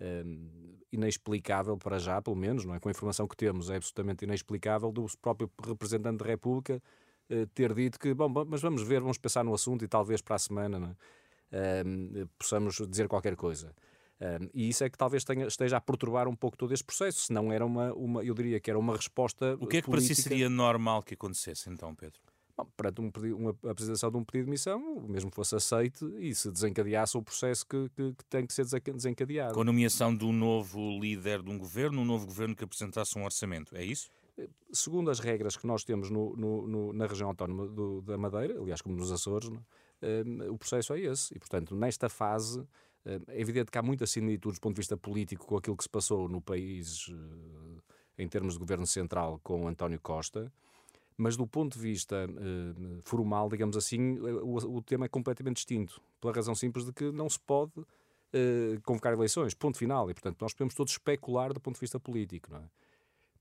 um, 0.00 0.78
inexplicável 0.92 1.76
para 1.76 1.98
já, 1.98 2.20
pelo 2.20 2.36
menos, 2.36 2.64
não 2.64 2.74
é? 2.74 2.80
Com 2.80 2.88
a 2.88 2.92
informação 2.92 3.26
que 3.26 3.36
temos, 3.36 3.70
é 3.70 3.76
absolutamente 3.76 4.24
inexplicável 4.24 4.92
do 4.92 5.06
próprio 5.20 5.50
representante 5.64 6.18
da 6.18 6.26
República 6.26 6.82
uh, 7.30 7.46
ter 7.48 7.72
dito 7.74 7.98
que, 7.98 8.12
bom, 8.14 8.28
mas 8.46 8.60
vamos 8.60 8.82
ver, 8.82 9.00
vamos 9.00 9.18
pensar 9.18 9.44
no 9.44 9.54
assunto 9.54 9.84
e 9.84 9.88
talvez 9.88 10.20
para 10.20 10.36
a 10.36 10.38
semana 10.38 10.96
é? 11.50 11.82
um, 11.84 12.26
possamos 12.38 12.76
dizer 12.88 13.08
qualquer 13.08 13.36
coisa. 13.36 13.74
Um, 14.20 14.48
e 14.54 14.68
isso 14.68 14.84
é 14.84 14.90
que 14.90 14.96
talvez 14.96 15.24
tenha, 15.24 15.46
esteja 15.46 15.76
a 15.76 15.80
perturbar 15.80 16.28
um 16.28 16.36
pouco 16.36 16.56
todo 16.56 16.72
este 16.72 16.84
processo, 16.84 17.26
se 17.26 17.32
não 17.32 17.52
era 17.52 17.64
uma, 17.64 17.92
uma, 17.92 18.24
eu 18.24 18.34
diria 18.34 18.60
que 18.60 18.70
era 18.70 18.78
uma 18.78 18.96
resposta. 18.96 19.56
O 19.60 19.66
que 19.66 19.78
é 19.78 19.82
que 19.82 19.86
política... 19.86 19.90
para 19.90 20.00
si 20.00 20.14
seria 20.14 20.48
normal 20.48 21.02
que 21.02 21.14
acontecesse 21.14 21.68
então, 21.68 21.94
Pedro? 21.94 22.20
Bom, 22.56 22.66
perante 22.76 23.00
um 23.00 23.10
pedido, 23.10 23.36
uma 23.36 23.50
apresentação 23.68 24.10
de 24.10 24.16
um 24.16 24.24
pedido 24.24 24.44
de 24.44 24.50
missão, 24.52 25.00
mesmo 25.08 25.30
fosse 25.30 25.56
aceite 25.56 26.04
e 26.18 26.32
se 26.34 26.50
desencadeasse 26.52 27.16
o 27.16 27.22
processo 27.22 27.66
que, 27.66 27.88
que, 27.90 28.12
que, 28.12 28.24
tem 28.26 28.46
que 28.46 28.52
ser 28.52 28.64
desencadeado. 28.64 29.54
Com 29.54 29.62
a 29.62 29.64
nomeação 29.64 30.14
de 30.16 30.24
um 30.24 30.32
novo 30.32 30.78
líder 31.00 31.42
de 31.42 31.50
um 31.50 31.58
governo, 31.58 32.02
um 32.02 32.04
novo 32.04 32.26
governo 32.26 32.54
que 32.54 32.62
apresentasse 32.62 33.18
um 33.18 33.24
orçamento, 33.24 33.76
é 33.76 33.84
isso? 33.84 34.08
Eh, 34.38 34.48
segundo 34.72 35.10
as 35.10 35.18
regras 35.18 35.56
que 35.56 35.66
nós 35.66 35.82
temos 35.82 36.10
no, 36.10 36.36
no, 36.36 36.68
no, 36.68 36.92
na 36.92 37.06
região 37.06 37.28
autónoma 37.28 37.66
do, 37.66 38.00
da 38.02 38.16
Madeira, 38.16 38.60
aliás, 38.60 38.80
como 38.80 38.94
nos 38.94 39.10
Açores, 39.10 39.50
é? 40.00 40.22
um, 40.24 40.52
o 40.52 40.56
processo 40.58 40.94
é 40.94 41.00
esse. 41.00 41.34
E, 41.34 41.38
portanto, 41.40 41.74
nesta 41.74 42.08
fase, 42.08 42.64
É 43.28 43.38
evidente 43.38 43.70
que 43.70 43.76
há 43.76 43.82
muitas 43.82 44.10
similitudes 44.10 44.58
do 44.58 44.62
ponto 44.62 44.76
de 44.76 44.80
vista 44.80 44.96
político 44.96 45.44
com 45.44 45.56
aquilo 45.58 45.76
que 45.76 45.82
se 45.82 45.90
passou 45.90 46.26
no 46.26 46.40
país 46.40 47.10
em 48.16 48.28
termos 48.28 48.54
de 48.54 48.60
governo 48.60 48.86
central 48.86 49.38
com 49.42 49.68
António 49.68 50.00
Costa, 50.00 50.50
mas 51.16 51.36
do 51.36 51.46
ponto 51.46 51.74
de 51.74 51.80
vista 51.80 52.26
uh, 52.28 53.00
formal, 53.04 53.48
digamos 53.48 53.76
assim, 53.76 54.18
o, 54.18 54.76
o, 54.76 54.82
tema 54.82 55.06
é 55.06 55.08
completamente 55.08 55.56
distinto, 55.56 56.00
pela 56.20 56.32
razão 56.32 56.54
simples 56.54 56.84
de 56.84 56.92
que 56.92 57.12
não 57.12 57.28
se 57.28 57.38
pode 57.38 57.78
uh, 57.78 58.80
convocar 58.84 59.12
eleições, 59.12 59.54
ponto 59.54 59.78
final, 59.78 60.10
e 60.10 60.14
portanto 60.14 60.40
nós 60.40 60.52
podemos 60.52 60.74
todos 60.74 60.92
especular 60.92 61.52
do 61.52 61.60
ponto 61.60 61.74
de 61.74 61.80
vista 61.80 62.00
político, 62.00 62.50
não 62.50 62.58
é? 62.58 62.68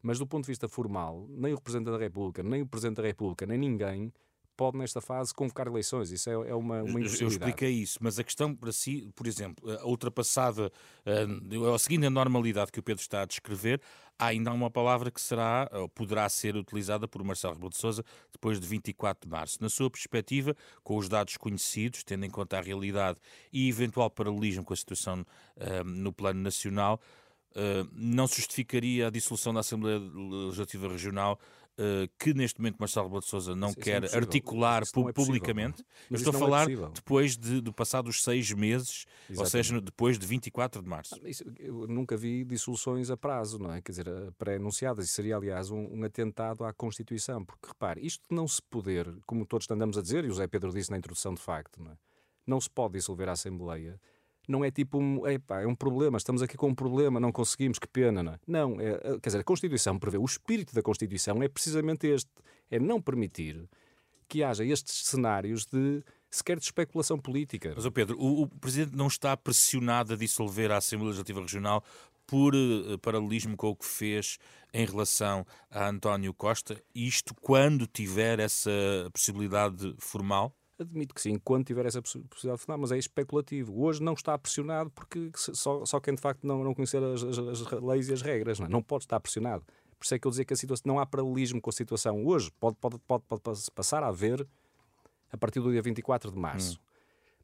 Mas 0.01 0.19
do 0.19 0.27
ponto 0.27 0.43
de 0.43 0.51
vista 0.51 0.67
formal, 0.67 1.25
nem 1.29 1.53
o 1.53 1.55
Representante 1.55 1.91
da 1.91 1.97
República, 1.97 2.43
nem 2.43 2.61
o 2.61 2.67
Presidente 2.67 2.97
da 2.97 3.03
República, 3.03 3.45
nem 3.45 3.57
ninguém 3.57 4.13
pode, 4.55 4.77
nesta 4.77 5.01
fase, 5.01 5.33
convocar 5.33 5.67
eleições. 5.67 6.11
Isso 6.11 6.29
é, 6.29 6.33
é 6.33 6.55
uma, 6.55 6.83
uma 6.83 6.99
Eu 6.99 7.27
expliquei 7.27 7.71
isso, 7.71 7.99
mas 8.01 8.19
a 8.19 8.23
questão 8.23 8.55
para 8.55 8.71
si, 8.71 9.09
por 9.15 9.27
exemplo, 9.27 9.69
a 9.71 9.85
ultrapassada, 9.85 10.71
uh, 11.05 11.79
seguindo 11.79 12.05
a 12.05 12.09
normalidade 12.09 12.71
que 12.71 12.79
o 12.79 12.83
Pedro 12.83 13.01
está 13.01 13.21
a 13.21 13.25
descrever, 13.25 13.81
há 14.17 14.27
ainda 14.27 14.51
uma 14.51 14.69
palavra 14.69 15.11
que 15.11 15.21
será, 15.21 15.69
ou 15.71 15.89
poderá 15.89 16.27
ser 16.29 16.55
utilizada 16.55 17.07
por 17.07 17.23
Marcelo 17.23 17.53
Rebelo 17.53 17.71
de 17.71 17.77
Sousa 17.77 18.03
depois 18.31 18.59
de 18.59 18.67
24 18.67 19.27
de 19.27 19.31
março. 19.31 19.57
Na 19.61 19.69
sua 19.69 19.89
perspectiva, 19.89 20.55
com 20.83 20.97
os 20.97 21.09
dados 21.09 21.37
conhecidos, 21.37 22.03
tendo 22.03 22.25
em 22.25 22.29
conta 22.29 22.57
a 22.57 22.61
realidade 22.61 23.19
e 23.51 23.67
eventual 23.67 24.09
paralelismo 24.09 24.63
com 24.63 24.73
a 24.73 24.77
situação 24.77 25.21
uh, 25.21 25.83
no 25.83 26.13
plano 26.13 26.41
nacional, 26.41 26.99
uh, 27.51 27.89
não 27.91 28.27
justificaria 28.27 29.07
a 29.07 29.09
dissolução 29.09 29.53
da 29.53 29.61
Assembleia 29.61 29.99
Legislativa 29.99 30.87
Regional 30.87 31.39
que 32.19 32.33
neste 32.33 32.59
momento 32.59 32.77
Marcelo 32.79 33.07
Rebelo 33.07 33.21
de 33.21 33.27
Sousa 33.27 33.55
não 33.55 33.69
isso, 33.69 33.79
quer 33.79 34.03
isso 34.03 34.15
articular 34.15 34.83
pu 34.91 35.09
é 35.09 35.13
publicamente. 35.13 35.83
Eu 36.09 36.15
estou 36.15 36.33
a 36.33 36.35
é 36.35 36.39
falar 36.39 36.69
é 36.69 36.75
depois 36.93 37.35
de, 37.35 37.61
de 37.61 37.71
passados 37.71 38.21
seis 38.21 38.51
meses, 38.51 39.05
Exatamente. 39.29 39.39
ou 39.39 39.45
seja, 39.45 39.81
depois 39.81 40.19
de 40.19 40.25
24 40.25 40.81
de 40.81 40.89
março. 40.89 41.15
Ah, 41.15 41.29
isso, 41.29 41.43
eu 41.59 41.87
nunca 41.87 42.15
vi 42.15 42.43
dissoluções 42.43 43.09
a 43.09 43.17
prazo, 43.17 43.57
não 43.57 43.73
é? 43.73 43.81
Quer 43.81 43.91
dizer, 43.91 44.07
pré-anunciadas. 44.37 45.05
Isso 45.05 45.15
seria, 45.15 45.35
aliás, 45.35 45.71
um, 45.71 45.99
um, 45.99 46.03
atentado 46.03 46.63
à 46.63 46.73
Constituição. 46.73 47.43
Porque, 47.43 47.67
repare, 47.67 48.05
isto 48.05 48.23
não 48.29 48.47
se 48.47 48.61
poder, 48.61 49.11
como 49.25 49.45
todos 49.45 49.69
andamos 49.71 49.97
a 49.97 50.01
dizer, 50.01 50.23
e 50.23 50.27
o 50.27 50.31
José 50.31 50.47
Pedro 50.47 50.71
disse 50.71 50.91
na 50.91 50.97
introdução 50.97 51.33
de 51.33 51.41
facto, 51.41 51.81
não 51.81 51.91
é? 51.91 51.97
Não 52.45 52.59
se 52.59 52.69
pode 52.69 52.93
dissolver 52.93 53.29
a 53.29 53.31
Assembleia 53.31 53.99
não 54.47 54.63
é 54.63 54.71
tipo 54.71 54.97
um, 54.97 55.25
epá, 55.27 55.61
é 55.61 55.67
um 55.67 55.75
problema, 55.75 56.17
estamos 56.17 56.41
aqui 56.41 56.57
com 56.57 56.69
um 56.69 56.75
problema, 56.75 57.19
não 57.19 57.31
conseguimos, 57.31 57.79
que 57.79 57.87
pena, 57.87 58.21
não 58.21 58.33
é? 58.33 58.39
Não, 58.47 58.81
é, 58.81 59.19
quer 59.19 59.29
dizer, 59.29 59.39
a 59.39 59.43
Constituição 59.43 59.97
prevê, 59.97 60.17
o 60.17 60.25
espírito 60.25 60.73
da 60.73 60.81
Constituição 60.81 61.41
é 61.41 61.47
precisamente 61.47 62.07
este, 62.07 62.29
é 62.69 62.79
não 62.79 63.01
permitir 63.01 63.69
que 64.27 64.43
haja 64.43 64.65
estes 64.65 65.05
cenários 65.05 65.65
de 65.65 66.03
sequer 66.29 66.57
de 66.57 66.65
especulação 66.65 67.19
política. 67.19 67.73
Mas, 67.75 67.87
Pedro, 67.89 68.17
o, 68.19 68.43
o 68.43 68.47
Presidente 68.47 68.95
não 68.95 69.07
está 69.07 69.37
pressionado 69.37 70.13
a 70.13 70.17
dissolver 70.17 70.71
a 70.71 70.77
Assembleia 70.77 71.09
Legislativa 71.09 71.41
Regional 71.41 71.83
por 72.25 72.55
uh, 72.55 72.97
paralelismo 72.99 73.55
com 73.55 73.69
o 73.69 73.75
que 73.75 73.85
fez 73.85 74.39
em 74.73 74.85
relação 74.85 75.45
a 75.69 75.87
António 75.87 76.33
Costa, 76.33 76.81
isto 76.95 77.35
quando 77.35 77.85
tiver 77.85 78.39
essa 78.39 78.71
possibilidade 79.13 79.93
formal? 79.99 80.55
Admito 80.79 81.13
que 81.13 81.21
sim, 81.21 81.37
quando 81.43 81.65
tiver 81.65 81.85
essa 81.85 82.01
possibilidade 82.01 82.57
de 82.57 82.63
final, 82.63 82.77
mas 82.79 82.91
é 82.91 82.97
especulativo. 82.97 83.79
Hoje 83.79 84.01
não 84.01 84.13
está 84.13 84.37
pressionado 84.37 84.89
porque 84.89 85.31
só, 85.35 85.85
só 85.85 85.99
quem 85.99 86.15
de 86.15 86.21
facto 86.21 86.45
não, 86.45 86.63
não 86.63 86.73
conhecer 86.73 87.01
as, 87.03 87.23
as, 87.23 87.37
as 87.37 87.71
leis 87.81 88.09
e 88.09 88.13
as 88.13 88.21
regras 88.21 88.59
não, 88.59 88.65
é? 88.65 88.69
não 88.69 88.81
pode 88.81 89.03
estar 89.03 89.19
pressionado. 89.19 89.63
Por 89.97 90.05
isso 90.05 90.15
é 90.15 90.19
que 90.19 90.27
eu 90.27 90.31
dizer 90.31 90.45
que 90.45 90.53
a 90.53 90.57
situação, 90.57 90.83
não 90.85 90.99
há 90.99 91.05
paralelismo 91.05 91.61
com 91.61 91.69
a 91.69 91.73
situação 91.73 92.25
hoje. 92.25 92.51
Pode, 92.59 92.75
pode, 92.77 92.97
pode, 93.07 93.23
pode 93.27 93.71
passar 93.73 94.03
a 94.03 94.07
haver 94.07 94.45
a 95.31 95.37
partir 95.37 95.59
do 95.59 95.71
dia 95.71 95.81
24 95.81 96.31
de 96.31 96.37
março. 96.37 96.77
Hum. 96.77 96.93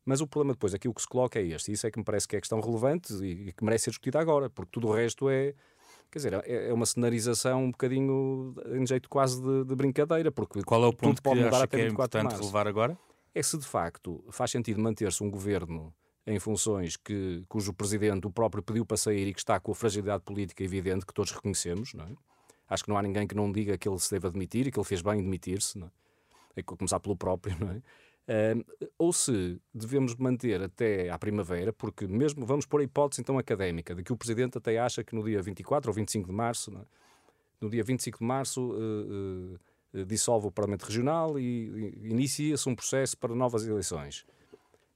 Mas 0.05 0.21
o 0.21 0.27
problema 0.27 0.53
depois, 0.53 0.73
aqui 0.73 0.87
o 0.87 0.93
que 0.93 1.01
se 1.01 1.07
coloca 1.07 1.39
é 1.39 1.43
este. 1.43 1.71
Isso 1.71 1.85
é 1.85 1.91
que 1.91 1.99
me 1.99 2.03
parece 2.03 2.27
que 2.27 2.35
é 2.35 2.39
questão 2.39 2.59
relevante 2.59 3.13
e, 3.23 3.53
que 3.53 3.63
merece 3.63 3.85
ser 3.85 3.89
discutida 3.91 4.19
agora, 4.19 4.49
porque 4.49 4.71
tudo 4.71 4.87
o 4.87 4.91
resto 4.91 5.29
é. 5.29 5.53
Quer 6.11 6.17
dizer, 6.17 6.33
é, 6.33 6.69
é 6.69 6.73
uma 6.73 6.87
cenarização 6.87 7.65
um 7.65 7.71
bocadinho 7.71 8.55
em 8.73 8.85
jeito 8.87 9.07
quase 9.07 9.39
de, 9.39 9.65
de 9.65 9.75
brincadeira, 9.75 10.31
porque 10.31 10.63
Qual 10.63 10.83
é 10.83 10.87
o 10.87 10.93
ponto 10.93 11.21
que 11.21 11.29
acha 11.29 11.67
que 11.67 11.75
é 11.75 11.87
importante 11.87 12.33
relevar 12.33 12.67
agora? 12.67 12.97
É 13.33 13.43
se 13.43 13.57
de 13.57 13.65
facto 13.65 14.23
faz 14.31 14.51
sentido 14.51 14.81
manter-se 14.81 15.23
um 15.23 15.29
governo 15.29 15.93
em 16.25 16.39
funções 16.39 16.95
que, 16.95 17.43
cujo 17.47 17.73
presidente 17.73 18.27
o 18.27 18.31
próprio 18.31 18.61
pediu 18.61 18.85
para 18.85 18.97
sair 18.97 19.27
e 19.27 19.33
que 19.33 19.39
está 19.39 19.59
com 19.59 19.71
a 19.71 19.75
fragilidade 19.75 20.23
política 20.23 20.63
evidente 20.63 21.05
que 21.05 21.13
todos 21.13 21.31
reconhecemos, 21.31 21.93
não 21.93 22.05
é? 22.05 22.15
Acho 22.69 22.83
que 22.83 22.89
não 22.89 22.97
há 22.97 23.01
ninguém 23.01 23.25
que 23.25 23.33
não 23.33 23.51
diga 23.51 23.77
que 23.77 23.89
ele 23.89 23.97
se 23.97 24.11
deve 24.11 24.27
admitir 24.27 24.67
e 24.67 24.71
que 24.71 24.77
ele 24.77 24.85
fez 24.85 25.01
bem 25.01 25.19
em 25.19 25.23
demitir-se, 25.23 25.81
é? 25.81 25.89
é 26.57 26.61
começar 26.61 26.99
pelo 26.99 27.15
próprio, 27.15 27.57
não 27.59 27.71
é? 27.71 27.81
Uh, 28.29 28.63
ou 28.95 29.11
se 29.11 29.59
devemos 29.73 30.13
manter 30.15 30.61
até 30.61 31.09
à 31.09 31.17
primavera, 31.17 31.73
porque 31.73 32.05
mesmo 32.05 32.45
vamos 32.45 32.67
pôr 32.67 32.81
a 32.81 32.83
hipótese 32.83 33.21
então 33.21 33.39
académica 33.39 33.95
de 33.95 34.03
que 34.03 34.13
o 34.13 34.17
Presidente 34.17 34.55
até 34.55 34.77
acha 34.77 35.03
que 35.03 35.15
no 35.15 35.23
dia 35.23 35.41
24 35.41 35.89
ou 35.89 35.95
25 35.95 36.27
de 36.27 36.31
março, 36.31 36.71
é? 36.77 36.85
no 37.59 37.71
dia 37.71 37.83
25 37.83 38.19
de 38.19 38.23
março, 38.23 38.61
uh, 38.61 39.55
uh, 39.55 39.59
dissolve 40.05 40.47
o 40.47 40.51
Parlamento 40.51 40.83
Regional 40.83 41.39
e, 41.39 41.97
inicia-se 42.03 42.67
um 42.69 42.75
processo 42.75 43.17
para 43.17 43.33
novas 43.33 43.65
eleições. 43.65 44.25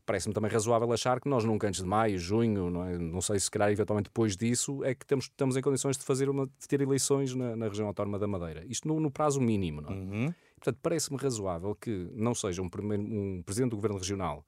Parece-me 0.05 0.33
também 0.33 0.51
razoável 0.51 0.91
achar 0.91 1.21
que 1.21 1.29
nós 1.29 1.45
nunca 1.45 1.67
antes 1.67 1.81
de 1.81 1.87
maio, 1.87 2.19
junho, 2.19 2.69
não, 2.69 2.85
é? 2.85 2.97
não 2.97 3.21
sei 3.21 3.39
se 3.39 3.49
calhar 3.49 3.71
eventualmente 3.71 4.09
depois 4.09 4.35
disso, 4.35 4.83
é 4.83 4.93
que 4.93 5.05
temos, 5.05 5.25
estamos 5.25 5.55
em 5.55 5.61
condições 5.61 5.97
de 5.97 6.03
fazer 6.03 6.29
uma, 6.29 6.45
de 6.45 6.67
ter 6.67 6.81
eleições 6.81 7.33
na, 7.33 7.55
na 7.55 7.69
região 7.69 7.87
autónoma 7.87 8.19
da 8.19 8.27
Madeira. 8.27 8.65
Isto 8.67 8.87
no, 8.87 8.99
no 8.99 9.09
prazo 9.09 9.39
mínimo, 9.39 9.81
não 9.81 9.89
é? 9.89 9.93
Uhum. 9.93 10.33
Portanto, 10.55 10.79
parece-me 10.81 11.17
razoável 11.17 11.73
que 11.75 12.09
não 12.13 12.35
seja 12.35 12.61
um, 12.61 12.69
primeiro, 12.69 13.03
um 13.03 13.41
presidente 13.43 13.71
do 13.71 13.77
governo 13.77 13.97
regional 13.97 14.45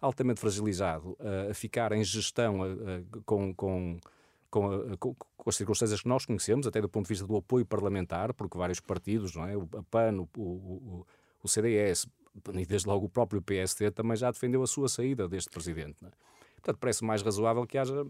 altamente 0.00 0.40
fragilizado 0.40 1.16
uh, 1.20 1.50
a 1.50 1.54
ficar 1.54 1.92
em 1.92 2.04
gestão 2.04 2.60
uh, 2.60 3.22
com, 3.24 3.54
com 3.54 3.98
com, 4.54 4.72
a, 4.72 4.96
com, 4.96 5.14
com, 5.14 5.50
as 5.50 5.56
circunstâncias 5.56 6.00
que 6.00 6.08
nós 6.08 6.24
conhecemos, 6.24 6.64
até 6.64 6.80
do 6.80 6.88
ponto 6.88 7.06
de 7.06 7.08
vista 7.08 7.26
do 7.26 7.36
apoio 7.36 7.66
parlamentar, 7.66 8.32
porque 8.32 8.56
vários 8.56 8.78
partidos, 8.78 9.34
não 9.34 9.44
é? 9.44 9.54
a 9.54 9.82
PAN, 9.90 10.20
o, 10.36 10.40
o, 10.40 11.06
o 11.42 11.48
CDS 11.48 12.06
e 12.54 12.64
desde 12.64 12.86
logo 12.88 13.06
o 13.06 13.08
próprio 13.08 13.42
PSD 13.42 13.90
também 13.90 14.16
já 14.16 14.30
defendeu 14.30 14.62
a 14.62 14.66
sua 14.66 14.88
saída 14.88 15.28
deste 15.28 15.50
presidente. 15.50 16.04
É? 16.04 16.10
Portanto, 16.54 16.78
parece 16.78 17.04
mais 17.04 17.20
razoável 17.20 17.66
que 17.66 17.76
haja 17.76 18.06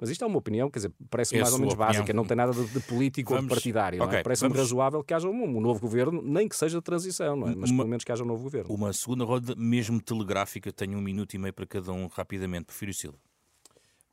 mas 0.00 0.10
isto 0.10 0.24
é 0.24 0.26
uma 0.26 0.38
opinião, 0.38 0.68
quer 0.68 0.80
dizer, 0.80 0.92
parece 1.08 1.36
é 1.36 1.40
mais 1.40 1.52
ou 1.52 1.58
menos 1.60 1.74
opinião. 1.74 1.92
básica, 1.92 2.12
não 2.12 2.24
tem 2.24 2.36
nada 2.36 2.52
de, 2.52 2.64
de 2.66 2.80
político 2.80 3.30
vamos, 3.30 3.44
ou 3.44 3.48
de 3.48 3.54
partidário. 3.54 4.02
Okay, 4.02 4.18
é? 4.18 4.22
Parece-me 4.24 4.48
vamos... 4.48 4.64
razoável 4.64 5.04
que 5.04 5.14
haja 5.14 5.28
um, 5.28 5.44
um, 5.44 5.60
novo 5.60 5.78
governo, 5.78 6.20
nem 6.20 6.48
que 6.48 6.56
seja 6.56 6.78
de 6.78 6.82
transição, 6.82 7.36
não 7.36 7.48
é? 7.48 7.54
mas 7.54 7.70
uma, 7.70 7.76
pelo 7.78 7.90
menos 7.90 8.02
que 8.02 8.10
haja 8.10 8.24
um 8.24 8.26
novo 8.26 8.42
governo. 8.42 8.74
Uma 8.74 8.92
segunda 8.92 9.24
roda, 9.24 9.54
mesmo 9.56 10.02
telegráfica, 10.02 10.72
tenho 10.72 10.98
um 10.98 11.00
minuto 11.00 11.34
e 11.34 11.38
meio 11.38 11.54
para 11.54 11.64
cada 11.64 11.92
um, 11.92 12.08
rapidamente. 12.08 12.64
Prefiro 12.64 12.92
Silva. 12.92 13.18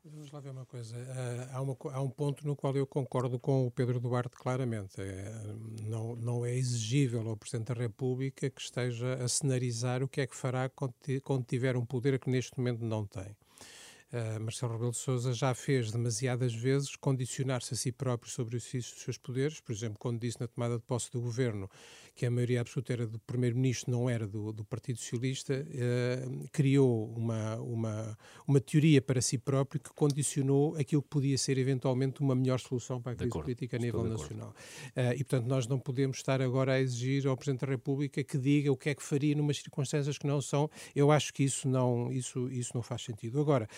Vamos 0.04 0.32
lá 0.32 0.40
ver 0.40 0.50
uma 0.50 0.66
coisa. 0.66 0.96
Uh, 0.96 1.56
há, 1.56 1.62
uma, 1.62 1.76
há, 1.92 2.02
um 2.02 2.10
ponto 2.10 2.44
no 2.44 2.56
qual 2.56 2.74
eu 2.74 2.84
concordo 2.84 3.38
com 3.38 3.68
o 3.68 3.70
Pedro 3.70 4.00
Duarte 4.00 4.36
claramente. 4.36 5.00
É, 5.00 5.32
não, 5.84 6.16
não 6.16 6.44
é 6.44 6.52
exigível 6.52 7.28
ao 7.28 7.36
Presidente 7.36 7.68
da 7.68 7.80
República 7.80 8.50
que 8.50 8.60
esteja 8.60 9.14
a 9.14 9.28
cenarizar 9.28 10.02
o 10.02 10.08
que 10.08 10.20
é 10.20 10.26
que 10.26 10.34
fará 10.34 10.68
quando, 10.68 11.44
tiver 11.46 11.76
um 11.76 11.86
poder 11.86 12.18
que 12.18 12.28
neste 12.28 12.58
momento 12.58 12.84
não 12.84 13.06
tem. 13.06 13.36
Uh, 14.12 14.40
Marcelo 14.40 14.72
Rebelo 14.72 14.90
de 14.90 14.98
Sousa 14.98 15.32
já 15.32 15.54
fez 15.54 15.92
demasiadas 15.92 16.52
vezes 16.52 16.96
condicionar-se 16.96 17.72
a 17.72 17.76
si 17.76 17.92
próprio 17.92 18.30
sobre 18.30 18.56
o 18.56 18.58
exercício 18.58 18.94
dos 18.94 19.04
seus 19.04 19.16
poderes, 19.16 19.60
por 19.60 19.70
exemplo, 19.70 19.98
quando 20.00 20.18
disse 20.18 20.40
na 20.40 20.48
tomada 20.48 20.78
de 20.78 20.82
posse 20.82 21.12
do 21.12 21.20
governo 21.20 21.70
que 22.14 22.26
a 22.26 22.30
maioria 22.30 22.60
absoluta 22.60 22.92
era 22.92 23.06
do 23.06 23.18
primeiro-ministro, 23.20 23.90
não 23.90 24.08
era 24.08 24.26
do, 24.26 24.52
do 24.52 24.64
Partido 24.64 24.98
Socialista, 24.98 25.54
uh, 25.54 26.48
criou 26.52 27.12
uma, 27.16 27.56
uma, 27.56 28.18
uma 28.46 28.60
teoria 28.60 29.00
para 29.00 29.20
si 29.20 29.38
próprio 29.38 29.80
que 29.80 29.90
condicionou 29.90 30.76
aquilo 30.76 31.02
que 31.02 31.08
podia 31.08 31.38
ser 31.38 31.58
eventualmente 31.58 32.20
uma 32.20 32.34
melhor 32.34 32.60
solução 32.60 33.00
para 33.00 33.12
a 33.12 33.16
crise 33.16 33.32
política 33.32 33.76
a 33.76 33.80
nível 33.80 34.04
nacional. 34.04 34.54
Uh, 34.96 35.12
e, 35.14 35.24
portanto, 35.24 35.46
nós 35.46 35.66
não 35.66 35.78
podemos 35.78 36.18
estar 36.18 36.42
agora 36.42 36.74
a 36.74 36.80
exigir 36.80 37.26
ao 37.26 37.36
Presidente 37.36 37.60
da 37.60 37.66
República 37.68 38.22
que 38.22 38.36
diga 38.36 38.70
o 38.70 38.76
que 38.76 38.90
é 38.90 38.94
que 38.94 39.02
faria 39.02 39.34
numas 39.34 39.56
circunstâncias 39.56 40.18
que 40.18 40.26
não 40.26 40.40
são. 40.40 40.70
Eu 40.94 41.10
acho 41.10 41.32
que 41.32 41.42
isso 41.42 41.68
não, 41.68 42.12
isso, 42.12 42.48
isso 42.50 42.72
não 42.74 42.82
faz 42.82 43.02
sentido. 43.02 43.40
Agora, 43.40 43.68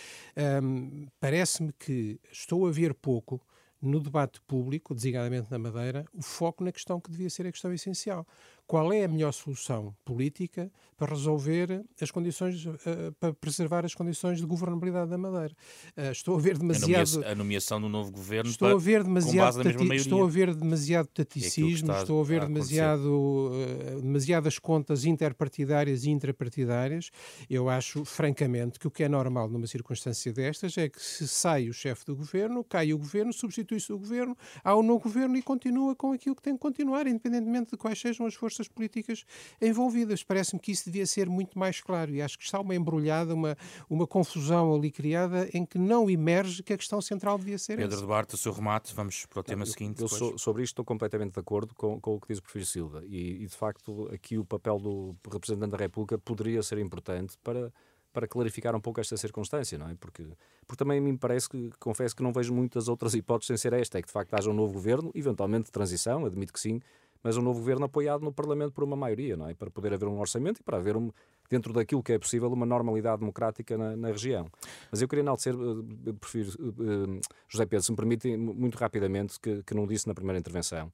um, 0.62 1.06
parece-me 1.20 1.72
que 1.72 2.18
estou 2.32 2.66
a 2.66 2.70
ver 2.70 2.94
pouco 2.94 3.40
no 3.84 4.00
debate 4.00 4.40
público, 4.42 4.94
designadamente 4.94 5.50
na 5.50 5.58
Madeira, 5.58 6.04
o 6.14 6.22
foco 6.22 6.64
na 6.64 6.72
questão 6.72 7.00
que 7.00 7.10
devia 7.10 7.28
ser 7.28 7.46
a 7.46 7.52
questão 7.52 7.72
essencial. 7.72 8.26
Qual 8.66 8.92
é 8.92 9.04
a 9.04 9.08
melhor 9.08 9.32
solução 9.32 9.94
política 10.04 10.72
para 10.96 11.10
resolver 11.10 11.84
as 12.00 12.10
condições, 12.10 12.64
uh, 12.64 13.12
para 13.20 13.34
preservar 13.34 13.84
as 13.84 13.94
condições 13.94 14.38
de 14.38 14.46
governabilidade 14.46 15.10
da 15.10 15.18
Madeira? 15.18 15.54
Uh, 15.96 16.10
estou 16.10 16.36
a 16.36 16.40
ver 16.40 16.56
demasiado. 16.56 17.24
A 17.26 17.34
nomeação 17.34 17.78
do 17.78 17.90
novo 17.90 18.10
governo 18.10 18.50
estou 18.50 18.68
para, 18.68 18.76
a 18.76 18.80
ver 18.80 19.04
demasiado 19.04 19.62
tati... 19.62 19.94
Estou 19.96 20.24
a 20.24 20.28
ver 20.28 20.54
demasiado 20.54 21.08
é 21.08 21.24
taticismo, 21.24 21.92
é 21.92 21.98
estou 21.98 22.20
a 22.20 22.24
ver 22.24 22.42
a 22.42 22.46
demasiado, 22.46 23.06
uh, 23.06 24.00
demasiadas 24.00 24.58
contas 24.58 25.04
interpartidárias 25.04 26.04
e 26.04 26.10
intrapartidárias. 26.10 27.10
Eu 27.50 27.68
acho, 27.68 28.02
francamente, 28.04 28.78
que 28.78 28.86
o 28.86 28.90
que 28.90 29.04
é 29.04 29.08
normal 29.08 29.48
numa 29.50 29.66
circunstância 29.66 30.32
destas 30.32 30.78
é 30.78 30.88
que 30.88 31.02
se 31.02 31.28
sai 31.28 31.68
o 31.68 31.72
chefe 31.74 32.06
do 32.06 32.16
governo, 32.16 32.64
cai 32.64 32.94
o 32.94 32.98
governo, 32.98 33.30
substitui-se 33.30 33.92
o 33.92 33.98
governo, 33.98 34.34
há 34.62 34.74
um 34.74 34.82
novo 34.82 35.00
governo 35.00 35.36
e 35.36 35.42
continua 35.42 35.94
com 35.94 36.12
aquilo 36.12 36.34
que 36.34 36.42
tem 36.42 36.54
que 36.54 36.60
continuar, 36.60 37.06
independentemente 37.06 37.72
de 37.72 37.76
quais 37.76 38.00
sejam 38.00 38.24
as 38.24 38.34
forças 38.34 38.53
forças 38.54 38.68
políticas 38.68 39.24
envolvidas. 39.60 40.22
Parece-me 40.22 40.60
que 40.60 40.70
isso 40.70 40.84
devia 40.86 41.06
ser 41.06 41.28
muito 41.28 41.58
mais 41.58 41.80
claro 41.80 42.10
e 42.12 42.22
acho 42.22 42.38
que 42.38 42.44
está 42.44 42.60
uma 42.60 42.74
embrulhada, 42.74 43.34
uma, 43.34 43.56
uma 43.90 44.06
confusão 44.06 44.74
ali 44.74 44.90
criada 44.90 45.48
em 45.52 45.64
que 45.66 45.78
não 45.78 46.08
emerge 46.08 46.62
que 46.62 46.72
a 46.72 46.76
questão 46.76 47.00
central 47.00 47.38
devia 47.38 47.58
ser 47.58 47.76
Pedro 47.76 47.96
essa. 47.96 48.06
Duarte, 48.06 48.34
o 48.34 48.38
seu 48.38 48.52
remate, 48.52 48.94
vamos 48.94 49.26
para 49.26 49.40
o 49.40 49.42
tema 49.42 49.62
eu, 49.62 49.66
seguinte. 49.66 50.00
Eu 50.00 50.08
sou, 50.08 50.38
sobre 50.38 50.62
isto 50.62 50.74
estou 50.74 50.84
completamente 50.84 51.34
de 51.34 51.40
acordo 51.40 51.74
com, 51.74 52.00
com 52.00 52.14
o 52.14 52.20
que 52.20 52.28
diz 52.28 52.38
o 52.38 52.42
Professor 52.42 52.66
Silva 52.66 53.02
e, 53.06 53.42
e, 53.42 53.46
de 53.46 53.56
facto, 53.56 54.08
aqui 54.12 54.38
o 54.38 54.44
papel 54.44 54.78
do 54.78 55.16
representante 55.30 55.70
da 55.70 55.78
República 55.78 56.18
poderia 56.18 56.62
ser 56.62 56.78
importante 56.78 57.36
para 57.42 57.72
para 58.14 58.28
clarificar 58.28 58.76
um 58.76 58.80
pouco 58.80 59.00
esta 59.00 59.16
circunstância, 59.16 59.76
não 59.76 59.88
é? 59.88 59.96
Porque, 59.96 60.24
porque 60.68 60.78
também 60.78 61.00
me 61.00 61.18
parece 61.18 61.48
que, 61.48 61.70
confesso 61.80 62.14
que 62.14 62.22
não 62.22 62.32
vejo 62.32 62.54
muitas 62.54 62.86
outras 62.86 63.12
hipóteses 63.12 63.48
sem 63.48 63.56
ser 63.56 63.72
esta, 63.72 63.98
é 63.98 64.02
que 64.02 64.06
de 64.06 64.12
facto 64.12 64.32
haja 64.34 64.48
um 64.48 64.54
novo 64.54 64.72
governo, 64.72 65.10
eventualmente 65.16 65.64
de 65.64 65.72
transição, 65.72 66.24
admito 66.24 66.52
que 66.52 66.60
sim, 66.60 66.80
mas 67.24 67.38
um 67.38 67.42
novo 67.42 67.58
governo 67.58 67.86
apoiado 67.86 68.22
no 68.22 68.30
Parlamento 68.30 68.72
por 68.72 68.84
uma 68.84 68.94
maioria, 68.94 69.34
não 69.34 69.48
é? 69.48 69.54
Para 69.54 69.70
poder 69.70 69.94
haver 69.94 70.06
um 70.06 70.20
orçamento 70.20 70.60
e 70.60 70.62
para 70.62 70.76
haver, 70.76 70.94
um, 70.94 71.10
dentro 71.48 71.72
daquilo 71.72 72.02
que 72.02 72.12
é 72.12 72.18
possível, 72.18 72.52
uma 72.52 72.66
normalidade 72.66 73.20
democrática 73.20 73.78
na, 73.78 73.96
na 73.96 74.08
região. 74.08 74.46
Mas 74.92 75.00
eu 75.00 75.08
queria 75.08 75.22
enaltecer, 75.22 75.54
eh, 75.54 76.12
prefiro, 76.20 76.50
uh, 76.60 77.20
José 77.48 77.64
Pedro, 77.64 77.82
se 77.82 77.90
me 77.90 77.96
permite, 77.96 78.36
muito 78.36 78.76
rapidamente, 78.76 79.40
que, 79.40 79.62
que 79.62 79.74
não 79.74 79.86
disse 79.86 80.06
na 80.06 80.12
primeira 80.12 80.38
intervenção. 80.38 80.92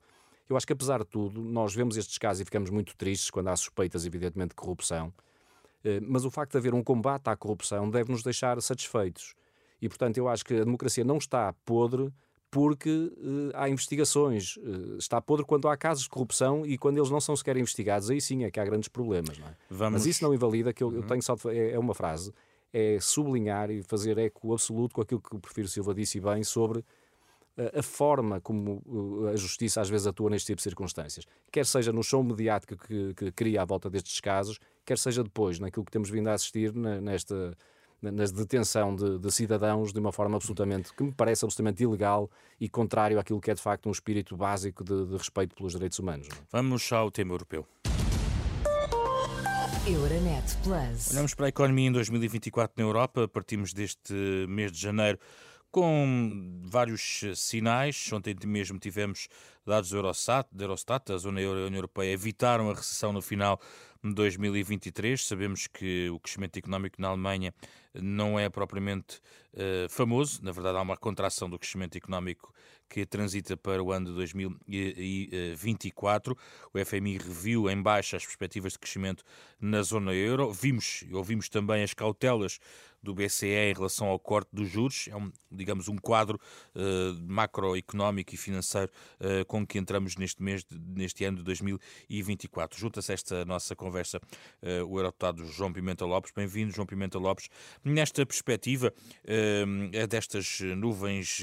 Eu 0.49 0.57
acho 0.57 0.65
que, 0.65 0.73
apesar 0.73 1.01
de 1.01 1.07
tudo, 1.07 1.43
nós 1.43 1.75
vemos 1.75 1.97
estes 1.97 2.17
casos 2.17 2.43
e 2.43 2.45
ficamos 2.45 2.71
muito 2.71 2.97
tristes 2.97 3.29
quando 3.29 3.49
há 3.49 3.57
suspeitas, 3.57 4.07
evidentemente, 4.07 4.51
de 4.51 4.55
corrupção. 4.55 5.13
Eh, 5.83 5.99
mas 6.01 6.25
o 6.25 6.31
facto 6.31 6.53
de 6.53 6.59
haver 6.59 6.75
um 6.75 6.83
combate 6.83 7.27
à 7.29 7.37
corrupção 7.37 7.91
deve 7.91 8.13
nos 8.13 8.23
deixar 8.23 8.61
satisfeitos. 8.63 9.35
E, 9.83 9.89
portanto, 9.89 10.17
eu 10.17 10.29
acho 10.29 10.45
que 10.45 10.55
a 10.55 10.65
democracia 10.65 11.03
não 11.03 11.19
está 11.19 11.53
podre 11.65 12.13
porque 12.51 12.91
uh, 12.91 13.51
há 13.55 13.69
investigações. 13.69 14.57
Uh, 14.57 14.97
está 14.99 15.21
podre 15.21 15.47
quando 15.47 15.69
há 15.69 15.77
casos 15.77 16.05
de 16.05 16.11
corrupção 16.11 16.67
e 16.67 16.77
quando 16.77 16.99
eles 16.99 17.11
não 17.11 17.21
são 17.21 17.37
sequer 17.37 17.57
investigados. 17.57 18.11
Aí 18.11 18.21
sim 18.21 18.45
é 18.45 18.51
que 18.51 18.59
há 18.59 18.65
grandes 18.65 18.89
problemas. 18.89 19.39
É? 19.39 19.55
Vamos... 19.71 20.01
Mas 20.01 20.07
isso 20.07 20.25
não 20.25 20.35
invalida 20.35 20.73
que 20.73 20.83
eu, 20.83 20.89
uhum. 20.89 20.97
eu 20.97 21.03
tenho 21.05 21.23
só. 21.23 21.37
De, 21.37 21.49
é, 21.49 21.73
é, 21.73 21.79
uma 21.79 21.95
frase. 21.95 22.33
É 22.73 22.99
sublinhar 23.01 23.71
e 23.71 23.83
fazer 23.83 24.17
eco 24.19 24.53
absoluto 24.53 24.95
com 24.95 25.01
aquilo 25.01 25.21
que 25.21 25.35
o 25.35 25.41
Prefiro 25.41 25.67
Silva 25.67 25.93
disse 25.93 26.21
bem 26.21 26.45
sobre 26.45 26.85
a 27.77 27.83
forma 27.83 28.41
como 28.41 28.81
a 29.33 29.37
justiça 29.37 29.81
às 29.81 29.91
vezes 29.91 30.07
atua 30.07 30.31
neste 30.31 30.47
tipo 30.47 30.59
de 30.59 30.63
circunstâncias. 30.63 31.27
Quer 31.51 31.67
seja 31.67 31.93
no 31.93 32.03
show 32.03 32.23
mediático 32.23 32.77
que, 32.77 33.13
que 33.13 33.33
cria 33.33 33.63
à 33.63 33.65
volta 33.65 33.91
destes 33.91 34.21
casos, 34.21 34.61
quer 34.85 34.97
seja 34.97 35.25
depois 35.25 35.59
naquilo 35.59 35.85
que 35.85 35.91
temos 35.91 36.09
vindo 36.09 36.29
a 36.29 36.35
assistir 36.35 36.73
nesta 36.73 37.53
na 38.03 38.25
detenção 38.25 38.95
de, 38.95 39.19
de, 39.19 39.31
cidadãos 39.31 39.93
de 39.93 39.99
uma 39.99 40.13
forma 40.13 40.37
absolutamente, 40.37 40.93
que 40.95 41.03
me 41.03 41.13
parece 41.13 41.45
absolutamente 41.45 41.83
ilegal 41.83 42.31
e 42.59 42.69
contrário 42.69 43.19
àquilo 43.19 43.41
que 43.41 43.51
é 43.51 43.55
de 43.55 43.61
facto 43.61 43.89
um 43.89 43.93
espírito 43.93 44.37
básico 44.37 44.83
de, 44.83 45.07
de 45.07 45.17
respeito 45.17 45.55
pelos 45.55 45.73
direitos 45.73 45.99
humanos. 45.99 46.29
É? 46.29 46.35
Vamos 46.51 46.91
ao 46.93 47.11
tema 47.11 47.35
europeu. 47.35 47.67
Euronet 49.87 50.57
Plus. 50.63 51.11
Olhamos 51.11 51.35
para 51.35 51.47
a 51.47 51.49
economia 51.49 51.89
em 51.89 51.93
2024 51.93 52.75
na 52.77 52.89
Europa, 52.89 53.27
partimos 53.29 53.73
deste 53.73 54.13
mês 54.49 54.71
de 54.73 54.79
janeiro 54.79 55.19
com 55.71 56.61
vários 56.65 57.23
sinais. 57.35 58.11
Ontem 58.13 58.35
mesmo 58.47 58.79
tivemos 58.79 59.29
dados 59.67 59.91
do 59.91 59.97
Eurostat, 59.97 60.49
da 60.53 60.65
Eurostat, 60.65 61.13
a 61.13 61.17
zona 61.17 61.41
euro 61.41 61.61
e 61.61 61.63
a 61.63 61.67
União 61.67 61.79
Europeia 61.79 62.13
evitaram 62.13 62.71
a 62.71 62.75
recessão 62.75 63.13
no 63.13 63.23
final 63.23 63.61
2023. 64.03 65.23
Sabemos 65.25 65.67
que 65.67 66.11
o 66.11 66.19
crescimento 66.19 66.59
económico 66.59 67.01
na 67.01 67.09
Alemanha 67.09 67.55
não 67.95 68.39
é 68.39 68.49
propriamente 68.49 69.21
uh, 69.55 69.89
famoso. 69.89 70.41
Na 70.43 70.53
verdade, 70.53 70.79
há 70.79 70.83
uma 70.83 70.97
contração 70.97 71.51
do 71.51 71.59
crescimento 71.59 71.97
económico 71.97 72.55
que 72.89 73.05
transita 73.07 73.57
para 73.57 73.83
o 73.83 73.91
ano 73.93 74.07
de 74.07 74.13
2024. 74.15 76.37
O 76.75 76.85
FMI 76.85 77.19
reviu 77.19 77.71
em 77.71 77.81
baixa 77.81 78.17
as 78.17 78.25
perspectivas 78.25 78.73
de 78.73 78.81
crescimento 78.81 79.23
na 79.61 79.83
zona 79.83 80.13
euro. 80.13 80.53
Vimos 80.53 81.05
ouvimos 81.13 81.49
também 81.49 81.85
as 81.85 81.95
cautelas 81.95 82.59
do 83.03 83.15
BCE 83.15 83.71
em 83.71 83.73
relação 83.73 84.09
ao 84.09 84.19
corte 84.19 84.49
dos 84.53 84.69
juros. 84.69 85.09
É, 85.09 85.17
um, 85.17 85.33
digamos, 85.51 85.89
um 85.89 85.97
quadro 85.97 86.41
uh, 86.75 87.23
macroeconómico 87.23 88.35
e 88.35 88.37
financeiro 88.37 88.91
uh, 89.21 89.45
com 89.47 89.67
que 89.67 89.79
entramos 89.79 90.17
neste 90.17 90.43
mês, 90.43 90.65
de, 90.65 90.79
neste 90.79 91.25
ano 91.25 91.39
de 91.39 91.43
2024. 91.45 92.79
Junta-se 92.79 93.13
esta 93.13 93.45
nossa 93.45 93.75
conversa 93.75 94.19
uh, 94.19 94.85
o 94.87 94.99
eurodeputado 94.99 95.45
João 95.47 95.73
Pimenta 95.73 96.05
Lopes. 96.05 96.33
Bem-vindo, 96.35 96.73
João 96.73 96.87
Pimenta 96.87 97.19
Lopes. 97.19 97.49
Nesta 97.85 98.25
perspectiva 98.25 98.93
uh, 99.25 100.07
destas 100.07 100.61
nuvens, 100.77 101.41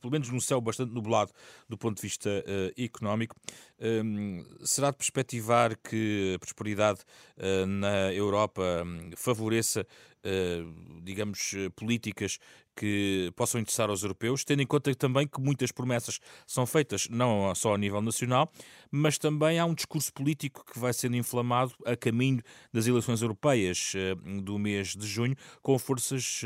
pelo 0.00 0.10
menos 0.10 0.28
num 0.30 0.40
céu 0.40 0.60
bastante 0.60 0.92
nublado 0.92 1.32
do 1.68 1.76
ponto 1.76 1.96
de 1.96 2.02
vista 2.02 2.44
económico, 2.76 3.36
será 4.62 4.90
de 4.90 4.96
perspectivar 4.96 5.76
que 5.76 6.34
a 6.36 6.38
prosperidade 6.38 7.00
na 7.66 8.12
Europa 8.12 8.62
hum, 8.84 9.10
favoreça 9.16 9.86
digamos, 11.02 11.52
eh, 11.54 11.68
políticas 11.70 12.38
que 12.76 13.32
possam 13.34 13.60
interessar 13.60 13.90
aos 13.90 14.02
europeus, 14.02 14.44
tendo 14.44 14.62
em 14.62 14.66
conta 14.66 14.94
também 14.94 15.26
que 15.26 15.40
muitas 15.40 15.72
promessas 15.72 16.20
são 16.46 16.64
feitas 16.64 17.08
não 17.08 17.52
só 17.54 17.74
a 17.74 17.78
nível 17.78 18.00
nacional, 18.00 18.52
mas 18.90 19.18
também 19.18 19.58
há 19.58 19.64
um 19.64 19.74
discurso 19.74 20.12
político 20.12 20.64
que 20.64 20.78
vai 20.78 20.92
sendo 20.92 21.16
inflamado 21.16 21.74
a 21.84 21.96
caminho 21.96 22.40
das 22.72 22.86
eleições 22.86 23.20
europeias 23.20 23.92
eh, 23.96 24.14
do 24.42 24.58
mês 24.58 24.94
de 24.94 25.06
junho, 25.06 25.34
com 25.62 25.78
forças 25.78 26.42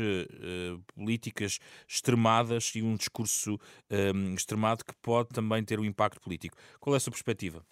políticas 0.95 1.59
extremadas 1.87 2.71
e 2.75 2.81
um 2.81 2.95
discurso 2.95 3.59
extremado 4.35 4.83
que 4.83 4.93
pode 5.01 5.29
também 5.29 5.63
ter 5.63 5.79
um 5.79 5.85
impacto 5.85 6.19
político. 6.19 6.57
Qual 6.79 6.93
é 6.93 6.97
a 6.97 6.99
sua 6.99 7.11
perspectiva? 7.11 7.63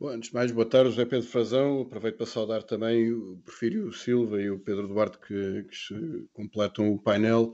Bom, 0.00 0.10
antes 0.10 0.28
de 0.28 0.34
mais, 0.36 0.52
boa 0.52 0.64
tarde, 0.64 0.90
José 0.90 1.04
Pedro 1.04 1.26
Frazão. 1.26 1.80
Aproveito 1.80 2.18
para 2.18 2.26
saudar 2.26 2.62
também 2.62 3.12
o 3.12 3.36
Porfírio 3.44 3.92
Silva 3.92 4.40
e 4.40 4.48
o 4.48 4.60
Pedro 4.60 4.86
Duarte 4.86 5.18
que, 5.18 5.64
que 5.64 6.28
completam 6.32 6.92
o 6.92 7.02
painel. 7.02 7.52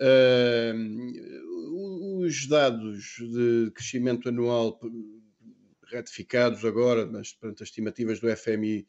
Uh, 0.00 0.72
os 2.24 2.46
dados 2.48 3.16
de 3.18 3.70
crescimento 3.74 4.30
anual 4.30 4.80
retificados 5.92 6.64
agora, 6.64 7.04
mas 7.04 7.34
perante 7.34 7.62
as 7.62 7.68
estimativas 7.68 8.18
do 8.18 8.34
FMI 8.34 8.78
uh, 8.80 8.86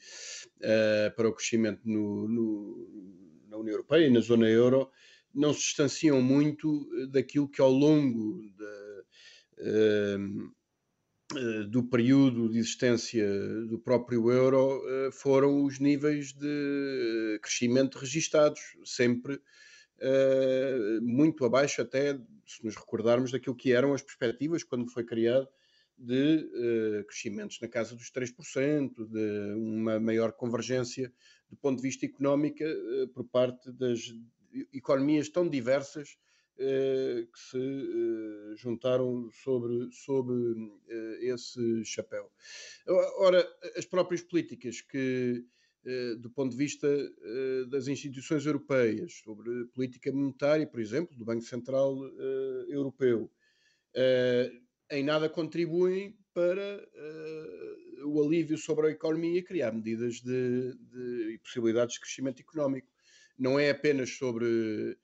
eh, 0.62 1.10
para 1.18 1.28
o 1.28 1.34
crescimento 1.34 1.82
no, 1.84 2.30
no, 2.30 3.44
na 3.50 3.58
União 3.58 3.74
Europeia 3.74 4.08
e 4.08 4.10
na 4.10 4.22
zona 4.22 4.48
euro, 4.48 4.90
não 5.34 5.54
se 5.54 5.60
distanciam 5.60 6.22
muito 6.22 6.88
daquilo 7.10 7.50
que 7.50 7.60
ao 7.60 7.72
longo 7.72 8.50
da. 8.56 9.04
Uh, 9.58 10.56
do 11.70 11.84
período 11.84 12.50
de 12.50 12.60
existência 12.60 13.28
do 13.68 13.80
próprio 13.80 14.32
euro 14.32 14.82
eh, 14.88 15.10
foram 15.12 15.64
os 15.64 15.80
níveis 15.80 16.32
de 16.34 17.40
crescimento 17.42 17.98
registados, 17.98 18.62
sempre 18.84 19.42
eh, 20.00 21.00
muito 21.02 21.44
abaixo, 21.44 21.82
até 21.82 22.14
se 22.46 22.64
nos 22.64 22.76
recordarmos 22.76 23.32
daquilo 23.32 23.56
que 23.56 23.72
eram 23.72 23.94
as 23.94 24.04
perspectivas 24.04 24.64
quando 24.64 24.92
foi 24.92 25.04
criado 25.04 25.48
de 25.98 27.04
crescimentos 27.08 27.58
na 27.62 27.70
casa 27.70 27.96
dos 27.96 28.12
3%, 28.12 29.08
de 29.08 29.54
uma 29.56 29.98
maior 29.98 30.34
convergência 30.34 31.12
do 31.50 31.56
ponto 31.56 31.78
de 31.78 31.84
vista 31.84 32.06
económico 32.06 32.66
por 33.14 33.24
parte 33.24 33.72
das 33.72 34.14
economias 34.74 35.30
tão 35.30 35.48
diversas 35.48 36.10
eh, 36.10 36.26
que 36.58 37.40
se 37.40 37.58
eh, 37.58 38.56
juntaram 38.56 39.30
sobre, 39.32 39.92
sobre 39.92 40.72
eh, 40.88 41.34
esse 41.34 41.84
chapéu. 41.84 42.32
Ora, 43.18 43.46
as 43.76 43.86
próprias 43.86 44.22
políticas 44.22 44.82
que, 44.82 45.44
do 46.20 46.32
ponto 46.32 46.52
de 46.52 46.58
vista 46.58 46.88
das 47.70 47.88
instituições 47.88 48.46
europeias, 48.46 49.22
sobre 49.24 49.66
política 49.66 50.12
monetária, 50.12 50.66
por 50.66 50.80
exemplo, 50.80 51.16
do 51.16 51.26
Banco 51.26 51.44
Central 51.44 51.96
Europeu, 52.68 53.30
em 54.90 55.04
nada 55.04 55.30
contribuem 55.30 56.18
para 56.34 56.84
o 58.04 58.24
alívio 58.24 58.58
sobre 58.58 58.88
a 58.88 58.92
economia 58.92 59.40
e 59.40 59.44
criar 59.44 59.72
medidas 59.72 60.16
de, 60.22 60.74
de, 60.76 61.34
e 61.34 61.38
possibilidades 61.40 61.96
de 61.96 62.02
crescimento 62.02 62.40
económico. 62.40 62.88
Não 63.38 63.60
é 63.60 63.70
apenas 63.70 64.12
sobre 64.12 64.98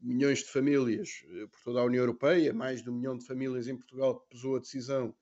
milhões 0.00 0.38
de 0.38 0.46
famílias 0.46 1.24
por 1.50 1.60
toda 1.62 1.80
a 1.80 1.84
União 1.84 2.02
Europeia, 2.02 2.52
mais 2.52 2.82
de 2.82 2.90
um 2.90 2.94
milhão 2.94 3.16
de 3.16 3.26
famílias 3.26 3.66
em 3.68 3.76
Portugal 3.76 4.20
que 4.20 4.30
pesou 4.30 4.56
a 4.56 4.60
decisão 4.60 5.14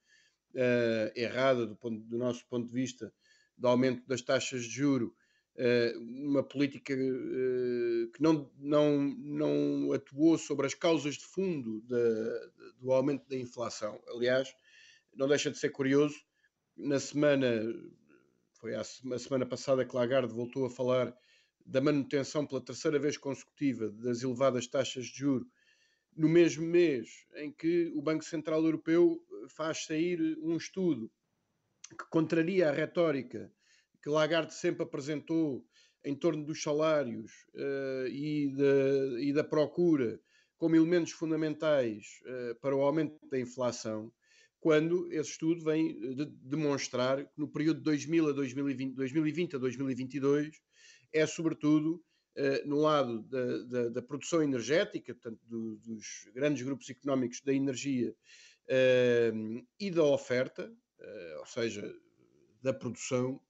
errada 1.14 1.66
do, 1.66 1.76
ponto, 1.76 2.00
do, 2.00 2.18
nosso 2.18 2.46
ponto 2.46 2.66
de 2.66 2.72
vista 2.72 3.12
do 3.56 3.68
aumento 3.68 4.06
das 4.06 4.22
taxas 4.22 4.64
de 4.64 4.70
juro, 4.70 5.14
uma 5.96 6.42
política 6.42 6.94
que 6.94 8.20
não, 8.20 8.50
não, 8.58 9.00
não 9.00 9.92
atuou 9.92 10.36
sobre 10.36 10.66
as 10.66 10.74
causas 10.74 11.14
de 11.16 11.24
fundo 11.24 11.82
do 12.78 12.92
aumento 12.92 13.28
da 13.28 13.36
inflação. 13.36 14.00
Aliás, 14.08 14.54
não 15.14 15.26
deixa 15.26 15.50
de 15.50 15.58
ser 15.58 15.70
curioso, 15.70 16.16
na 16.76 17.00
semana, 17.00 17.46
foi 18.52 18.74
a 18.74 18.84
semana 18.84 19.46
passada 19.46 19.84
que 19.84 19.96
Lagarde 19.96 20.32
voltou 20.32 20.66
a 20.66 20.70
falar 20.70 21.16
da 21.66 21.80
manutenção 21.80 22.46
pela 22.46 22.60
terceira 22.60 22.98
vez 22.98 23.16
consecutiva 23.16 23.90
das 23.90 24.22
elevadas 24.22 24.66
taxas 24.66 25.06
de 25.06 25.18
juro 25.18 25.46
no 26.16 26.28
mesmo 26.28 26.64
mês 26.64 27.26
em 27.34 27.52
que 27.52 27.92
o 27.94 28.00
Banco 28.00 28.24
Central 28.24 28.64
Europeu 28.64 29.20
faz 29.48 29.84
sair 29.84 30.38
um 30.40 30.56
estudo 30.56 31.10
que 31.90 32.08
contraria 32.08 32.68
a 32.68 32.72
retórica 32.72 33.52
que 34.02 34.08
Lagarde 34.08 34.54
sempre 34.54 34.84
apresentou 34.84 35.66
em 36.04 36.14
torno 36.14 36.44
dos 36.44 36.62
salários 36.62 37.32
uh, 37.54 38.06
e, 38.08 38.52
e, 39.20 39.32
da 39.32 39.42
procura 39.42 40.20
como 40.56 40.76
elementos 40.76 41.12
fundamentais 41.12 42.20
uh, 42.22 42.54
para 42.60 42.76
o 42.76 42.80
aumento 42.80 43.18
da 43.28 43.38
inflação, 43.38 44.12
quando 44.60 45.12
esse 45.12 45.32
estudo 45.32 45.64
vem 45.64 46.14
de 46.14 46.26
demonstrar 46.42 47.24
que 47.24 47.32
no 47.36 47.48
período 47.48 47.78
de 47.78 47.84
2000 47.84 48.28
a 48.28 48.32
2020, 48.32 48.94
2020 48.94 49.56
a 49.56 49.58
2022 49.58 50.56
é 51.16 51.26
sobretudo 51.26 52.02
uh, 52.36 52.68
no 52.68 52.76
lado 52.76 53.22
da, 53.22 53.58
da, 53.64 53.88
da, 53.88 54.02
produção 54.02 54.42
energética, 54.42 55.14
portanto, 55.14 55.40
do, 55.46 55.76
dos 55.78 56.28
grandes 56.34 56.62
grupos 56.62 56.88
económicos 56.90 57.40
da 57.40 57.52
energia 57.52 58.14
e 59.78 59.90
da 59.92 60.02
oferta, 60.02 60.68
ou 61.38 61.46
seja, 61.46 61.88
da 62.60 62.74
produção, 62.74 63.40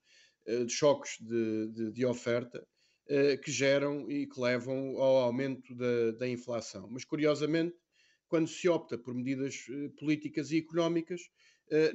eh, 0.46 0.64
de 0.64 0.72
choques 0.72 1.18
de, 1.20 1.68
de, 1.68 1.92
de 1.92 2.07
oferta 2.07 2.66
eh, 3.09 3.37
que 3.37 3.50
geram 3.50 4.11
e 4.11 4.26
que 4.26 4.40
levam 4.40 4.96
ao 5.00 5.18
aumento 5.18 5.74
da, 5.74 6.12
da, 6.12 6.29
inflação. 6.29 6.88
Mas, 6.88 7.05
curiosamente, 7.05 7.76
quando 8.29 8.48
se 8.48 8.68
opta 8.68 8.96
por 8.96 9.12
medidas 9.14 9.66
eh, 9.68 9.88
políticas 9.98 10.50
e 10.52 10.59
económicas, 10.59 11.20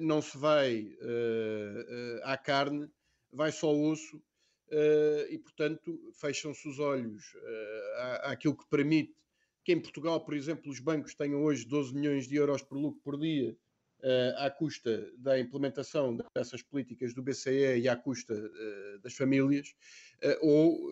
não 0.02 0.22
se 0.22 0.38
vai 0.38 0.86
à 2.24 2.38
carne, 2.38 2.90
vai 3.32 3.54
só 3.54 3.68
ao 3.68 3.80
osso 3.80 4.22
e, 5.30 5.38
portanto, 5.38 6.12
fecham-se 6.14 6.68
os 6.68 6.80
olhos 6.80 7.36
àquilo 8.24 8.56
que 8.56 8.68
permite 8.70 9.16
que 9.64 9.72
em 9.72 9.80
Portugal, 9.80 10.24
por 10.24 10.34
exemplo, 10.34 10.72
os 10.72 10.80
bancos 10.80 11.14
tenham 11.14 11.44
hoje 11.44 11.68
12 11.68 11.94
milhões 11.94 12.28
de 12.28 12.36
euros 12.36 12.64
por 12.64 12.78
lucro 12.78 13.00
por 13.04 13.20
dia 13.20 13.56
uh, 14.00 14.46
à 14.46 14.50
custa 14.50 15.12
da 15.18 15.40
implementação 15.40 16.18
dessas 16.36 16.64
políticas 16.64 17.14
do 17.14 17.22
BCE 17.22 17.78
e 17.78 17.88
à 17.88 17.96
custa 17.96 18.34
das 19.04 19.14
famílias, 19.14 19.76
ou 20.42 20.90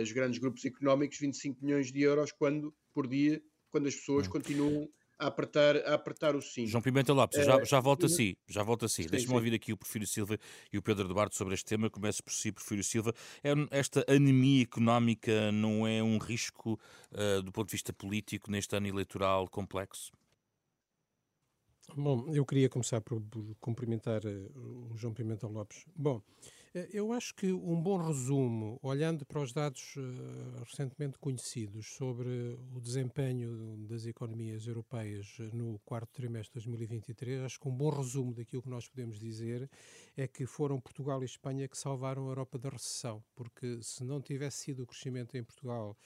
os 0.00 0.12
grandes 0.12 0.38
grupos 0.38 0.64
económicos 0.64 1.18
25 1.18 1.64
milhões 1.64 1.92
de 1.92 2.02
euros 2.02 2.32
quando, 2.32 2.74
por 2.92 3.06
dia, 3.06 3.42
quando 3.70 3.86
as 3.86 3.94
pessoas 3.94 4.26
hum. 4.26 4.30
continuam 4.30 4.90
a 5.20 5.26
apertar, 5.26 5.76
a 5.76 5.94
apertar 5.94 6.34
o 6.34 6.40
sim. 6.40 6.66
João 6.66 6.82
Pimenta 6.82 7.12
Lopes, 7.12 7.44
já, 7.44 7.62
já 7.62 7.78
volta 7.78 8.06
a 8.06 8.08
si, 8.08 8.38
já 8.48 8.62
volta 8.62 8.86
a 8.86 8.88
si. 8.88 9.06
Deixa-me 9.06 9.34
ouvir 9.34 9.54
aqui 9.54 9.72
o 9.72 9.76
Porfírio 9.76 10.06
Silva 10.06 10.38
e 10.72 10.78
o 10.78 10.82
Pedro 10.82 11.06
Duarte 11.06 11.36
sobre 11.36 11.54
este 11.54 11.66
tema. 11.66 11.90
Começo 11.90 12.24
por 12.24 12.32
si, 12.32 12.50
Porfírio 12.50 12.82
Silva. 12.82 13.14
É, 13.44 13.52
esta 13.70 14.04
anemia 14.08 14.62
económica 14.62 15.52
não 15.52 15.86
é 15.86 16.02
um 16.02 16.16
risco 16.18 16.80
uh, 17.12 17.42
do 17.42 17.52
ponto 17.52 17.68
de 17.68 17.72
vista 17.72 17.92
político 17.92 18.50
neste 18.50 18.74
ano 18.74 18.86
eleitoral 18.86 19.46
complexo? 19.48 20.10
Bom, 21.96 22.26
eu 22.32 22.46
queria 22.46 22.68
começar 22.68 23.00
por, 23.00 23.20
por 23.20 23.54
cumprimentar 23.60 24.22
uh, 24.24 24.92
o 24.92 24.96
João 24.96 25.12
Pimenta 25.12 25.46
Lopes. 25.46 25.84
Bom, 25.94 26.16
uh, 26.16 26.22
eu 26.92 27.12
acho 27.12 27.34
que 27.34 27.52
um 27.52 27.80
bom 27.80 27.96
resumo, 27.96 28.78
olhando 28.82 29.24
para 29.26 29.40
os 29.40 29.52
dados 29.52 29.96
uh, 29.96 30.62
recentemente 30.64 31.18
conhecidos 31.18 31.86
sobre 31.94 32.58
o 32.74 32.80
desempenho 32.80 33.76
das 33.88 34.06
economias 34.06 34.66
europeias 34.66 35.38
no 35.52 35.78
quarto 35.80 36.10
trimestre 36.12 36.60
de 36.60 36.66
2023, 36.66 37.42
acho 37.42 37.58
que 37.58 37.68
um 37.68 37.76
bom 37.76 37.90
resumo 37.90 38.32
daquilo 38.32 38.62
que 38.62 38.68
nós 38.68 38.88
podemos 38.88 39.18
dizer 39.18 39.68
é 40.16 40.28
que 40.28 40.46
foram 40.46 40.80
Portugal 40.80 41.22
e 41.22 41.26
Espanha 41.26 41.66
que 41.66 41.76
salvaram 41.76 42.26
a 42.26 42.30
Europa 42.30 42.58
da 42.58 42.68
recessão, 42.68 43.22
porque 43.34 43.80
se 43.82 44.04
não 44.04 44.20
tivesse 44.20 44.58
sido 44.58 44.84
o 44.84 44.86
crescimento 44.86 45.36
em 45.36 45.42
Portugal 45.42 45.96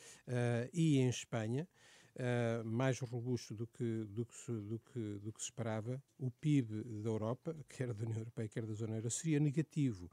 e 0.73 0.99
em 0.99 1.09
Espanha, 1.09 1.69
uh, 2.15 2.65
mais 2.65 2.99
robusto 3.01 3.55
do 3.55 3.67
que, 3.67 4.05
do, 4.05 4.25
que 4.25 4.35
se, 4.35 4.53
do, 4.53 4.79
que, 4.79 5.19
do 5.19 5.33
que 5.33 5.41
se 5.41 5.47
esperava, 5.47 6.03
o 6.19 6.31
PIB 6.31 6.83
da 7.03 7.11
Europa, 7.11 7.57
quer 7.69 7.93
da 7.93 8.05
União 8.05 8.19
Europeia, 8.19 8.49
quer 8.49 8.67
da 8.67 8.75
Zona 8.75 8.97
Euro, 8.97 9.11
seria 9.11 9.41
negativo. 9.41 10.11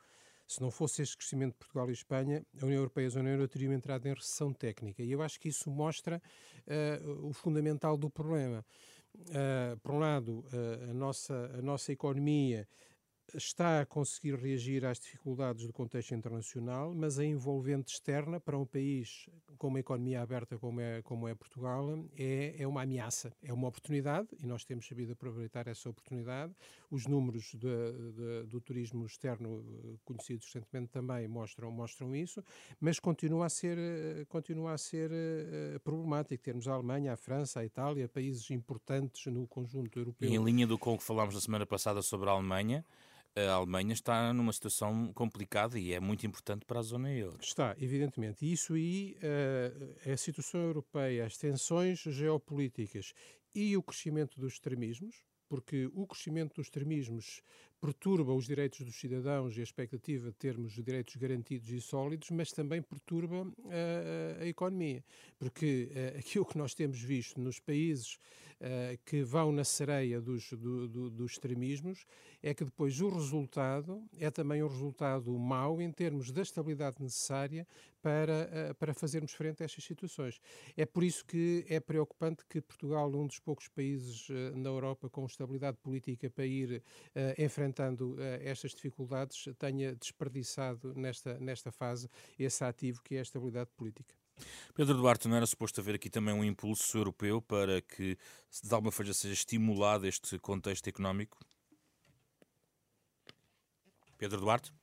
Se 0.51 0.59
não 0.59 0.69
fosse 0.69 1.01
este 1.01 1.15
crescimento 1.15 1.53
de 1.53 1.59
Portugal 1.59 1.89
e 1.89 1.93
Espanha, 1.93 2.45
a 2.61 2.65
União 2.65 2.79
Europeia 2.79 3.05
e 3.05 3.07
a 3.07 3.11
Zona 3.11 3.29
Euro 3.29 3.47
teriam 3.47 3.71
entrado 3.71 4.05
em 4.05 4.13
recessão 4.13 4.51
técnica. 4.51 5.01
E 5.01 5.09
eu 5.09 5.21
acho 5.21 5.39
que 5.39 5.47
isso 5.47 5.71
mostra 5.71 6.21
uh, 6.67 7.25
o 7.25 7.31
fundamental 7.31 7.95
do 7.95 8.09
problema. 8.09 8.65
Uh, 9.15 9.79
por 9.79 9.93
um 9.93 9.99
lado, 9.99 10.39
uh, 10.39 10.89
a, 10.89 10.93
nossa, 10.93 11.51
a 11.57 11.61
nossa 11.61 11.93
economia 11.93 12.67
está 13.35 13.81
a 13.81 13.85
conseguir 13.85 14.35
reagir 14.35 14.85
às 14.85 14.99
dificuldades 14.99 15.65
do 15.65 15.73
contexto 15.73 16.13
internacional, 16.13 16.93
mas 16.93 17.19
a 17.19 17.25
envolvente 17.25 17.93
externa 17.93 18.39
para 18.39 18.57
um 18.57 18.65
país 18.65 19.27
com 19.57 19.67
uma 19.67 19.79
economia 19.79 20.21
aberta 20.21 20.57
como 20.57 20.81
é, 20.81 21.01
como 21.01 21.27
é 21.27 21.35
Portugal 21.35 21.87
é, 22.17 22.55
é 22.57 22.67
uma 22.67 22.81
ameaça, 22.81 23.31
é 23.43 23.53
uma 23.53 23.67
oportunidade 23.67 24.27
e 24.41 24.45
nós 24.45 24.65
temos 24.65 24.87
sabido 24.87 25.13
aproveitar 25.13 25.67
essa 25.67 25.89
oportunidade. 25.89 26.53
Os 26.89 27.07
números 27.07 27.53
de, 27.53 27.59
de, 27.59 28.43
do 28.47 28.59
turismo 28.59 29.05
externo 29.05 29.63
eh, 29.85 29.97
conhecidos 30.03 30.45
recentemente 30.45 30.91
também 30.91 31.27
mostram, 31.27 31.71
mostram 31.71 32.15
isso, 32.15 32.43
mas 32.79 32.99
continua 32.99 33.45
a 33.45 33.49
ser, 33.49 33.77
eh, 33.77 34.25
continua 34.27 34.73
a 34.73 34.77
ser 34.77 35.11
uh, 35.11 35.79
problemático 35.79 36.43
termos 36.43 36.67
a 36.67 36.73
Alemanha, 36.73 37.13
a 37.13 37.17
França, 37.17 37.59
a 37.59 37.65
Itália, 37.65 38.09
países 38.09 38.49
importantes 38.51 39.25
no 39.27 39.47
conjunto 39.47 39.97
europeu. 39.97 40.29
E 40.29 40.35
em 40.35 40.43
linha 40.43 40.67
do 40.67 40.77
com 40.77 40.97
que 40.97 41.03
falámos 41.03 41.35
na 41.35 41.41
semana 41.41 41.65
passada 41.65 42.01
sobre 42.01 42.29
a 42.29 42.33
Alemanha, 42.33 42.85
a 43.35 43.53
Alemanha 43.53 43.93
está 43.93 44.33
numa 44.33 44.51
situação 44.51 45.11
complicada 45.13 45.79
e 45.79 45.93
é 45.93 45.99
muito 45.99 46.25
importante 46.25 46.65
para 46.65 46.79
a 46.79 46.83
zona 46.83 47.11
euro. 47.11 47.37
Está, 47.41 47.75
evidentemente. 47.79 48.45
E 48.45 48.51
isso 48.51 48.73
aí, 48.73 49.17
uh, 49.17 50.11
a 50.11 50.17
situação 50.17 50.61
europeia, 50.61 51.25
as 51.25 51.37
tensões 51.37 51.99
geopolíticas 51.99 53.13
e 53.55 53.75
o 53.77 53.83
crescimento 53.83 54.39
dos 54.39 54.53
extremismos, 54.53 55.23
porque 55.47 55.89
o 55.93 56.05
crescimento 56.07 56.55
dos 56.55 56.67
extremismos 56.67 57.41
perturba 57.81 58.31
os 58.31 58.45
direitos 58.45 58.81
dos 58.81 58.95
cidadãos 58.95 59.57
e 59.57 59.59
a 59.59 59.63
expectativa 59.63 60.29
de 60.29 60.37
termos 60.37 60.73
direitos 60.73 61.15
garantidos 61.15 61.67
e 61.69 61.81
sólidos, 61.81 62.29
mas 62.29 62.51
também 62.51 62.79
perturba 62.79 63.41
uh, 63.41 64.41
a 64.41 64.45
economia, 64.45 65.03
porque 65.39 65.89
uh, 65.89 66.19
aquilo 66.19 66.45
que 66.45 66.59
nós 66.59 66.75
temos 66.75 67.01
visto 67.01 67.41
nos 67.41 67.59
países 67.59 68.19
uh, 68.59 68.97
que 69.03 69.23
vão 69.23 69.51
na 69.51 69.63
sereia 69.63 70.21
dos, 70.21 70.51
do, 70.53 70.87
do, 70.87 71.09
dos 71.09 71.31
extremismos 71.31 72.05
é 72.43 72.53
que 72.53 72.63
depois 72.63 73.01
o 73.01 73.09
resultado 73.09 74.03
é 74.19 74.29
também 74.29 74.61
um 74.61 74.67
resultado 74.67 75.31
mau 75.31 75.81
em 75.81 75.91
termos 75.91 76.31
da 76.31 76.43
estabilidade 76.43 76.97
necessária 77.01 77.67
para, 78.01 78.75
para 78.79 78.95
fazermos 78.95 79.31
frente 79.31 79.61
a 79.61 79.65
estas 79.65 79.83
situações. 79.83 80.41
É 80.75 80.87
por 80.87 81.03
isso 81.03 81.23
que 81.23 81.63
é 81.69 81.79
preocupante 81.79 82.43
que 82.49 82.59
Portugal, 82.59 83.07
um 83.13 83.27
dos 83.27 83.37
poucos 83.37 83.67
países 83.67 84.27
na 84.55 84.69
Europa 84.69 85.07
com 85.07 85.23
estabilidade 85.23 85.77
política 85.77 86.31
para 86.31 86.47
ir 86.47 86.81
enfrentar 87.37 87.70
enfrentando 87.71 88.13
uh, 88.15 88.19
estas 88.41 88.71
dificuldades, 88.71 89.45
tenha 89.57 89.95
desperdiçado 89.95 90.93
nesta, 90.93 91.39
nesta 91.39 91.71
fase 91.71 92.09
esse 92.37 92.63
ativo 92.63 93.01
que 93.01 93.15
é 93.15 93.19
a 93.19 93.21
estabilidade 93.21 93.69
política. 93.75 94.13
Pedro 94.73 94.95
Duarte, 94.95 95.27
não 95.27 95.37
era 95.37 95.45
suposto 95.45 95.79
haver 95.81 95.95
aqui 95.95 96.09
também 96.09 96.33
um 96.33 96.43
impulso 96.43 96.97
europeu 96.97 97.41
para 97.41 97.81
que, 97.81 98.17
de 98.63 98.73
alguma 98.73 98.91
forma, 98.91 99.13
seja 99.13 99.33
estimulado 99.33 100.07
este 100.07 100.37
contexto 100.39 100.87
económico? 100.87 101.37
Pedro 104.17 104.39
Duarte? 104.39 104.73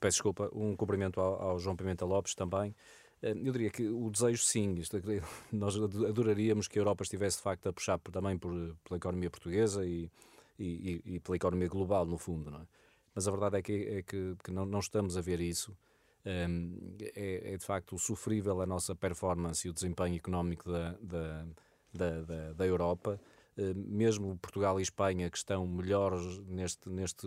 Peço 0.00 0.16
desculpa, 0.16 0.50
um 0.52 0.76
cumprimento 0.76 1.20
ao, 1.20 1.42
ao 1.42 1.58
João 1.58 1.76
Pimenta 1.76 2.04
Lopes 2.04 2.34
também. 2.34 2.74
Eh, 3.22 3.32
eu 3.32 3.52
diria 3.52 3.70
que 3.70 3.88
o 3.88 4.10
desejo, 4.10 4.44
sim, 4.44 4.74
isto, 4.74 4.96
é 4.96 5.00
nós 5.50 5.76
adoraríamos 5.76 6.68
que 6.68 6.78
a 6.78 6.80
Europa 6.80 7.02
estivesse 7.02 7.38
de 7.38 7.42
facto 7.42 7.68
a 7.68 7.72
puxar 7.72 7.98
também 7.98 8.38
por, 8.38 8.52
pela 8.84 8.98
economia 8.98 9.30
portuguesa 9.30 9.84
e, 9.86 10.10
e, 10.58 11.02
e, 11.04 11.14
e, 11.14 11.20
pela 11.20 11.36
economia 11.36 11.68
global, 11.68 12.04
no 12.04 12.18
fundo, 12.18 12.50
não 12.50 12.60
é? 12.60 12.66
Mas 13.14 13.26
a 13.26 13.30
verdade 13.30 13.58
é 13.58 13.62
que, 13.62 13.72
é 13.72 14.02
que, 14.02 14.36
que 14.42 14.50
não, 14.50 14.64
não, 14.64 14.78
estamos 14.78 15.16
a 15.16 15.20
ver 15.20 15.40
isso. 15.40 15.76
Um, 16.24 16.96
é, 17.00 17.54
é, 17.54 17.56
de 17.56 17.64
facto 17.64 17.98
sofrível 17.98 18.60
a 18.60 18.66
nossa 18.66 18.94
performance 18.94 19.66
e 19.66 19.70
o 19.70 19.72
desempenho 19.72 20.16
económico 20.16 20.70
da, 20.70 20.92
da, 21.00 21.46
da, 21.92 22.22
da, 22.22 22.52
da 22.52 22.66
Europa. 22.66 23.20
Uh, 23.56 23.74
mesmo 23.74 24.38
Portugal 24.38 24.78
e 24.78 24.82
Espanha, 24.82 25.28
que 25.30 25.36
estão 25.36 25.66
melhores 25.66 26.38
neste, 26.46 26.88
neste, 26.88 27.26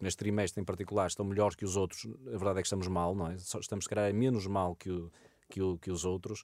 neste 0.00 0.18
trimestre 0.18 0.60
em 0.60 0.64
particular, 0.64 1.06
estão 1.06 1.24
melhores 1.24 1.54
que 1.54 1.64
os 1.64 1.76
outros. 1.76 2.06
A 2.26 2.30
verdade 2.30 2.58
é 2.58 2.62
que 2.62 2.66
estamos 2.66 2.88
mal, 2.88 3.14
não 3.14 3.28
é? 3.28 3.34
Estamos, 3.34 3.84
se 3.84 3.88
calhar, 3.88 4.12
menos 4.12 4.46
mal 4.46 4.74
que, 4.74 4.90
o, 4.90 5.12
que, 5.48 5.62
o, 5.62 5.78
que 5.78 5.90
os 5.90 6.04
outros. 6.04 6.42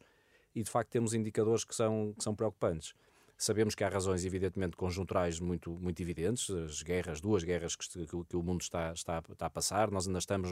E 0.54 0.62
de 0.62 0.70
facto 0.70 0.90
temos 0.90 1.14
indicadores 1.14 1.64
que 1.64 1.74
são, 1.74 2.14
que 2.16 2.22
são 2.22 2.34
preocupantes. 2.34 2.94
Sabemos 3.36 3.74
que 3.74 3.82
há 3.82 3.88
razões, 3.88 4.24
evidentemente, 4.24 4.76
conjunturais 4.76 5.40
muito, 5.40 5.70
muito 5.70 6.00
evidentes, 6.00 6.50
as 6.50 6.82
guerras, 6.82 7.20
duas 7.20 7.42
guerras 7.42 7.74
que, 7.74 8.06
que 8.06 8.36
o 8.36 8.42
mundo 8.42 8.62
está, 8.62 8.92
está, 8.92 9.22
está 9.28 9.46
a 9.46 9.50
passar, 9.50 9.90
nós 9.90 10.06
ainda 10.06 10.18
estamos 10.18 10.50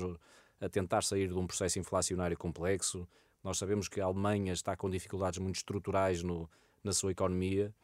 a 0.60 0.68
tentar 0.68 1.02
sair 1.02 1.28
de 1.28 1.34
um 1.34 1.46
processo 1.46 1.78
inflacionário 1.78 2.36
complexo, 2.36 3.08
nós 3.42 3.58
sabemos 3.58 3.88
que 3.88 4.00
a 4.00 4.04
Alemanha 4.04 4.52
está 4.52 4.76
com 4.76 4.88
dificuldades 4.90 5.38
muito 5.38 5.56
estruturais 5.56 6.22
no, 6.22 6.48
na 6.82 6.92
sua 6.92 7.12
economia, 7.12 7.74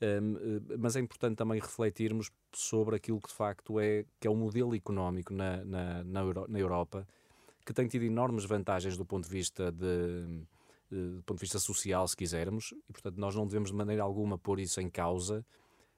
um, 0.00 0.36
eh, 0.36 0.76
mas 0.78 0.96
é 0.96 1.00
importante 1.00 1.36
também 1.36 1.60
refletirmos 1.60 2.30
sobre 2.52 2.96
aquilo 2.96 3.20
que 3.20 3.28
de 3.28 3.34
facto 3.34 3.80
é, 3.80 4.04
que 4.20 4.28
é 4.28 4.30
o 4.30 4.34
modelo 4.36 4.74
económico 4.74 5.32
na, 5.32 5.64
na, 5.64 6.04
na 6.04 6.58
Europa, 6.58 7.06
que 7.64 7.72
tem 7.72 7.86
tido 7.86 8.04
enormes 8.04 8.44
vantagens 8.44 8.96
do 8.96 9.04
ponto 9.04 9.24
de 9.24 9.30
vista 9.30 9.70
de 9.72 10.42
do 10.90 11.22
ponto 11.22 11.38
de 11.38 11.42
vista 11.42 11.58
social, 11.58 12.06
se 12.08 12.16
quisermos, 12.16 12.74
e 12.88 12.92
portanto 12.92 13.16
nós 13.18 13.34
não 13.34 13.46
devemos 13.46 13.70
de 13.70 13.76
maneira 13.76 14.02
alguma 14.02 14.38
pôr 14.38 14.60
isso 14.60 14.80
em 14.80 14.88
causa, 14.88 15.44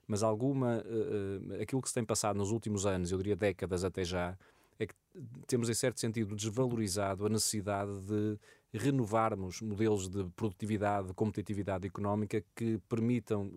mas 0.06 0.22
alguma 0.22 0.82
uh, 0.84 1.62
aquilo 1.62 1.80
que 1.80 1.88
se 1.88 1.94
tem 1.94 2.04
passado 2.04 2.36
nos 2.36 2.50
últimos 2.50 2.84
anos, 2.86 3.12
eu 3.12 3.18
diria 3.18 3.36
décadas 3.36 3.84
até 3.84 4.02
já, 4.02 4.36
é 4.78 4.86
que 4.86 4.94
temos 5.46 5.68
em 5.68 5.74
certo 5.74 6.00
sentido 6.00 6.34
desvalorizado 6.34 7.26
a 7.26 7.28
necessidade 7.28 7.92
de 8.00 8.38
renovarmos 8.72 9.60
modelos 9.60 10.08
de 10.08 10.24
produtividade, 10.36 11.08
de 11.08 11.14
competitividade 11.14 11.86
económica 11.86 12.42
que 12.54 12.78
permitam 12.88 13.52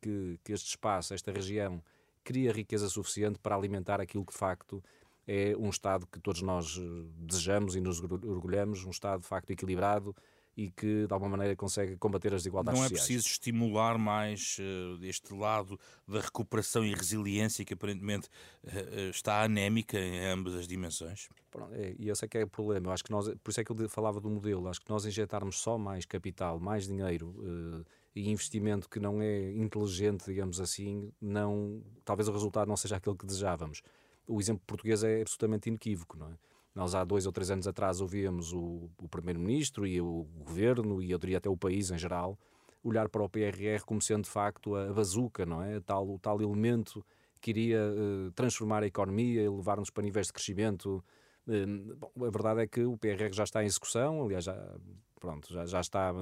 que, 0.00 0.40
que 0.42 0.52
este 0.52 0.70
espaço, 0.70 1.14
esta 1.14 1.30
região, 1.30 1.82
crie 2.22 2.50
riqueza 2.50 2.88
suficiente 2.88 3.38
para 3.38 3.54
alimentar 3.54 4.00
aquilo 4.00 4.24
que 4.24 4.32
de 4.32 4.38
facto 4.38 4.82
é 5.26 5.54
um 5.58 5.70
Estado 5.70 6.06
que 6.06 6.20
todos 6.20 6.42
nós 6.42 6.80
desejamos 7.16 7.76
e 7.76 7.80
nos 7.80 8.00
orgulhamos, 8.00 8.84
um 8.84 8.90
Estado 8.90 9.22
de 9.22 9.26
facto 9.26 9.50
equilibrado, 9.50 10.14
e 10.56 10.70
que 10.70 11.06
de 11.06 11.12
alguma 11.12 11.30
maneira 11.30 11.56
consegue 11.56 11.96
combater 11.96 12.32
as 12.32 12.42
desigualdades 12.42 12.80
sociais. 12.80 12.92
Não 12.92 13.04
é 13.04 13.06
preciso 13.06 13.26
estimular 13.26 13.98
mais 13.98 14.56
uh, 14.60 15.04
este 15.04 15.34
lado 15.34 15.78
da 16.06 16.20
recuperação 16.20 16.84
e 16.84 16.94
resiliência 16.94 17.64
que 17.64 17.74
aparentemente 17.74 18.28
uh, 18.64 19.10
está 19.10 19.42
anémica 19.42 19.98
em 19.98 20.24
ambas 20.26 20.54
as 20.54 20.68
dimensões? 20.68 21.28
É, 21.72 21.94
e 21.98 22.08
esse 22.08 22.24
é 22.24 22.28
que 22.28 22.38
é 22.38 22.44
o 22.44 22.48
problema. 22.48 22.88
Eu 22.88 22.92
acho 22.92 23.04
que 23.04 23.10
nós, 23.10 23.28
por 23.42 23.50
isso 23.50 23.60
é 23.60 23.64
que 23.64 23.72
eu 23.72 23.88
falava 23.88 24.20
do 24.20 24.30
modelo. 24.30 24.68
Acho 24.68 24.80
que 24.80 24.90
nós 24.90 25.04
injetarmos 25.04 25.58
só 25.58 25.76
mais 25.76 26.04
capital, 26.04 26.60
mais 26.60 26.86
dinheiro 26.86 27.28
uh, 27.28 27.84
e 28.14 28.30
investimento 28.30 28.88
que 28.88 29.00
não 29.00 29.20
é 29.20 29.52
inteligente, 29.52 30.26
digamos 30.26 30.60
assim, 30.60 31.12
não, 31.20 31.82
talvez 32.04 32.28
o 32.28 32.32
resultado 32.32 32.68
não 32.68 32.76
seja 32.76 32.96
aquele 32.96 33.16
que 33.16 33.26
desejávamos. 33.26 33.82
O 34.26 34.40
exemplo 34.40 34.62
português 34.66 35.02
é 35.04 35.20
absolutamente 35.20 35.68
inequívoco, 35.68 36.16
não 36.16 36.28
é? 36.28 36.34
Nós 36.74 36.94
há 36.94 37.04
dois 37.04 37.24
ou 37.24 37.32
três 37.32 37.50
anos 37.50 37.68
atrás 37.68 38.00
ouvíamos 38.00 38.52
o, 38.52 38.90
o 38.98 39.08
Primeiro-Ministro 39.08 39.86
e 39.86 40.00
o 40.00 40.26
Governo, 40.38 41.00
e 41.00 41.10
eu 41.12 41.18
diria 41.18 41.38
até 41.38 41.48
o 41.48 41.56
país 41.56 41.90
em 41.90 41.98
geral, 41.98 42.36
olhar 42.82 43.08
para 43.08 43.22
o 43.22 43.28
PRR 43.28 43.84
como 43.86 44.02
sendo 44.02 44.24
de 44.24 44.30
facto 44.30 44.74
a 44.74 44.92
bazuca, 44.92 45.46
não 45.46 45.62
é? 45.62 45.80
Tal, 45.80 46.08
o 46.08 46.18
tal 46.18 46.40
elemento 46.42 47.04
que 47.40 47.50
iria 47.50 47.78
uh, 47.78 48.32
transformar 48.32 48.82
a 48.82 48.86
economia 48.86 49.42
e 49.42 49.48
levar-nos 49.48 49.90
para 49.90 50.02
níveis 50.02 50.26
de 50.26 50.32
crescimento. 50.32 51.04
Uh, 51.46 51.94
bom, 51.94 52.10
a 52.26 52.30
verdade 52.30 52.62
é 52.62 52.66
que 52.66 52.82
o 52.82 52.96
PRR 52.96 53.32
já 53.32 53.44
está 53.44 53.62
em 53.62 53.66
execução, 53.66 54.24
aliás, 54.24 54.44
já, 54.44 54.76
pronto, 55.20 55.52
já, 55.52 55.64
já 55.66 55.80
está 55.80 56.12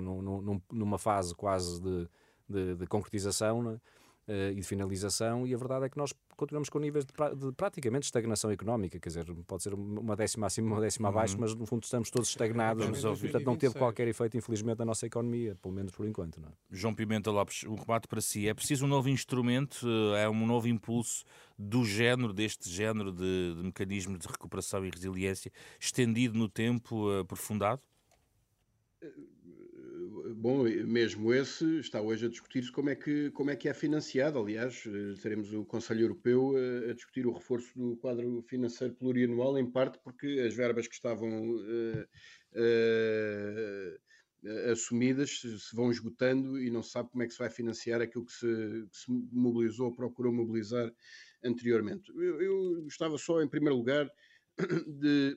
numa 0.71 0.99
fase 0.99 1.35
quase 1.35 1.81
de, 1.81 2.09
de, 2.49 2.75
de 2.75 2.87
concretização. 2.87 3.63
Né? 3.63 3.73
uh, 3.73 3.81
e 4.53 4.55
de 4.55 4.63
finalização, 4.63 5.47
e 5.47 5.55
a 5.55 5.57
verdade 5.57 5.87
é 5.87 5.89
que 5.89 5.97
nós 5.97 6.13
continuamos 6.37 6.69
com 6.69 6.79
níveis 6.79 7.05
de, 7.05 7.13
de, 7.13 7.53
praticamente 7.53 8.05
estagnação 8.05 8.51
económica, 8.51 8.99
quer 8.99 9.09
dizer, 9.09 9.25
pode 9.47 9.63
ser 9.63 9.75
uma 9.75 10.17
décima 10.17 10.47
acima, 10.47 10.75
uma 10.75 10.81
décima 10.81 11.09
uhum. 11.09 11.15
abaixo, 11.15 11.37
mas 11.39 11.55
no 11.55 11.67
fundo 11.67 11.85
estamos 11.85 12.11
todos 12.11 12.29
estagnados, 12.29 12.87
portanto 13.21 13.45
não 13.45 13.57
teve 13.57 13.75
qualquer 13.75 14.09
efeito, 14.09 14.37
infelizmente, 14.37 14.79
na 14.79 14.85
nossa 14.85 15.07
economia, 15.07 15.57
pelo 15.61 15.75
menos 15.75 15.93
por 15.93 16.07
enquanto. 16.07 16.41
Não 16.41 16.49
é? 16.49 16.53
João 16.71 16.95
Pimenta 16.95 17.31
Lopes, 17.31 17.65
um 17.65 17.75
remate 17.75 18.09
para 18.09 18.21
si. 18.21 18.49
É 18.49 18.55
preciso 18.55 18.85
um 18.85 18.89
novo 18.89 19.09
instrumento, 19.09 19.87
eh, 20.15 20.25
é 20.25 20.29
um 20.29 20.47
novo 20.47 20.69
impulso 20.69 21.25
do 21.59 21.85
género, 21.85 22.33
deste 22.33 22.69
género 22.69 23.13
de, 23.13 23.55
de 23.55 23.63
mecanismo 23.63 24.19
de 24.19 24.27
recuperação 24.27 24.85
e 24.85 24.91
resiliência, 24.91 25.53
estendido 25.79 26.39
no 26.39 26.49
tempo, 26.49 27.11
aprofundado? 27.21 27.81
Bom, 30.25 30.63
mesmo 30.87 31.35
esse 31.35 31.81
está 31.81 32.01
hoje 32.01 32.27
a 32.27 32.29
discutir-se 32.29 32.71
como, 32.71 32.91
é 32.91 32.95
que, 32.95 33.33
como 33.33 33.51
é 33.51 33.57
que 33.57 33.69
é 33.69 33.75
financiado. 33.75 34.39
Aliás, 34.39 34.85
eh, 34.87 35.15
teremos 35.21 35.53
o 35.53 35.65
Conselho 35.65 36.03
Europeu 36.03 36.55
a, 36.57 36.91
a, 36.91 36.95
discutir 36.95 37.27
o 37.27 37.33
reforço 37.33 37.77
do 37.77 37.97
quadro 37.97 38.41
financeiro 38.43 38.95
plurianual, 38.95 39.59
em 39.59 39.69
parte 39.69 39.99
porque 40.05 40.45
as 40.47 40.55
verbas 40.55 40.87
que 40.87 40.95
estavam 40.95 41.51
uh, 41.51 42.07
uh, 42.55 43.99
assumidas 44.71 45.41
se 45.41 45.75
vão 45.75 45.91
esgotando 45.91 46.61
e 46.61 46.71
não 46.71 46.83
se 46.83 46.91
sabe 46.91 47.11
como 47.11 47.25
é 47.25 47.27
que 47.27 47.33
se 47.33 47.41
vai 47.41 47.51
financiar 47.51 48.01
aquilo 48.01 48.25
que 48.25 48.33
se, 48.33 48.47
que 48.47 48.97
se 48.97 49.11
mobilizou, 49.11 49.93
procurou 49.93 50.33
mobilizar 50.33 50.89
anteriormente. 51.43 52.13
Eu, 52.15 52.41
eu 52.41 52.83
gostava 52.83 53.19
só, 53.19 53.43
em 53.43 53.49
primeiro 53.49 53.77
lugar, 53.77 54.09
de 54.87 55.37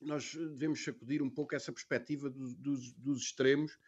nós 0.00 0.34
devemos 0.34 0.82
sacudir 0.82 1.22
um 1.22 1.30
pouco 1.30 1.54
essa 1.54 1.72
perspectiva 1.72 2.30
do, 2.30 2.54
dos 2.96 3.22
extremos 3.22 3.78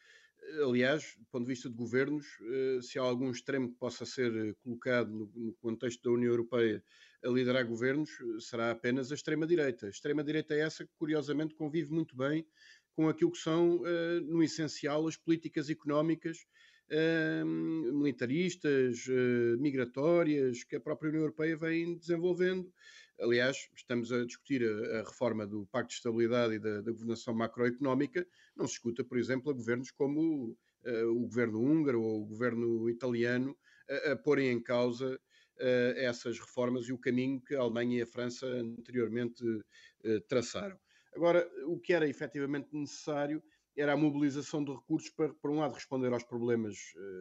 aliás, 0.64 1.14
do 1.18 1.26
ponto 1.26 1.44
de 1.44 1.52
vista 1.52 1.68
de 1.68 1.74
governos, 1.74 2.26
eh, 2.42 2.78
se 2.82 2.98
há 2.98 3.02
algum 3.02 3.30
extremo 3.30 3.68
que 3.68 3.78
possa 3.78 4.04
ser 4.06 4.34
eh, 4.34 4.54
colocado 4.62 5.30
no 5.34 5.52
contexto 5.54 6.02
da 6.02 6.10
União 6.10 6.30
Europeia 6.30 6.82
a 7.22 7.28
liderar 7.28 7.66
governos, 7.66 8.10
eh, 8.10 8.40
será 8.40 8.70
apenas 8.70 9.10
a 9.12 9.14
extrema-direita. 9.14 9.86
A 9.86 9.90
extrema-direita 9.90 10.54
é 10.54 10.60
essa 10.60 10.84
que, 10.84 10.92
curiosamente, 10.98 11.54
convive 11.54 11.92
muito 11.92 12.16
bem 12.16 12.46
com 12.94 13.08
aquilo 13.08 13.30
que 13.30 13.38
são, 13.38 13.80
no 14.26 14.42
essencial, 14.42 15.06
as 15.06 15.16
políticas 15.16 15.70
económicas 15.70 16.36
militaristas, 17.92 19.06
migratórias, 19.60 20.64
que 20.64 20.74
a 20.74 20.80
própria 20.80 21.10
União 21.10 21.22
Europeia 21.22 21.56
vem 21.56 21.96
desenvolvendo 21.96 22.68
Aliás, 23.20 23.68
estamos 23.74 24.12
a 24.12 24.24
discutir 24.24 24.62
a, 24.62 25.00
a 25.00 25.02
reforma 25.02 25.44
do 25.44 25.66
Pacto 25.66 25.88
de 25.88 25.94
Estabilidade 25.94 26.54
e 26.54 26.58
da, 26.60 26.80
da, 26.80 26.92
governação 26.92 27.34
macroeconómica. 27.34 28.24
Não 28.56 28.66
se 28.66 28.74
escuta, 28.74 29.02
por 29.02 29.18
exemplo, 29.18 29.50
a 29.50 29.54
governos 29.54 29.90
como 29.90 30.56
uh, 30.84 31.08
o 31.08 31.22
governo 31.22 31.60
húngaro 31.60 32.00
ou 32.00 32.22
o 32.22 32.26
governo 32.26 32.88
italiano 32.88 33.58
a, 33.88 34.12
a 34.12 34.16
porem 34.16 34.52
em 34.52 34.62
causa 34.62 35.16
uh, 35.16 35.98
essas 35.98 36.38
reformas 36.38 36.86
e 36.86 36.92
o 36.92 36.98
caminho 36.98 37.40
que 37.40 37.56
a 37.56 37.60
Alemanha 37.60 37.98
e 37.98 38.02
a 38.02 38.06
França 38.06 38.46
anteriormente 38.46 39.44
uh, 39.44 40.20
traçaram. 40.28 40.78
Agora, 41.12 41.50
o 41.66 41.76
que 41.80 41.92
era 41.92 42.08
efetivamente 42.08 42.68
necessário 42.72 43.42
era 43.76 43.94
a 43.94 43.96
mobilização 43.96 44.62
de 44.62 44.70
recursos 44.70 45.10
para, 45.10 45.34
por 45.34 45.50
um 45.50 45.58
lado, 45.58 45.74
responder 45.74 46.12
aos 46.12 46.22
problemas 46.22 46.76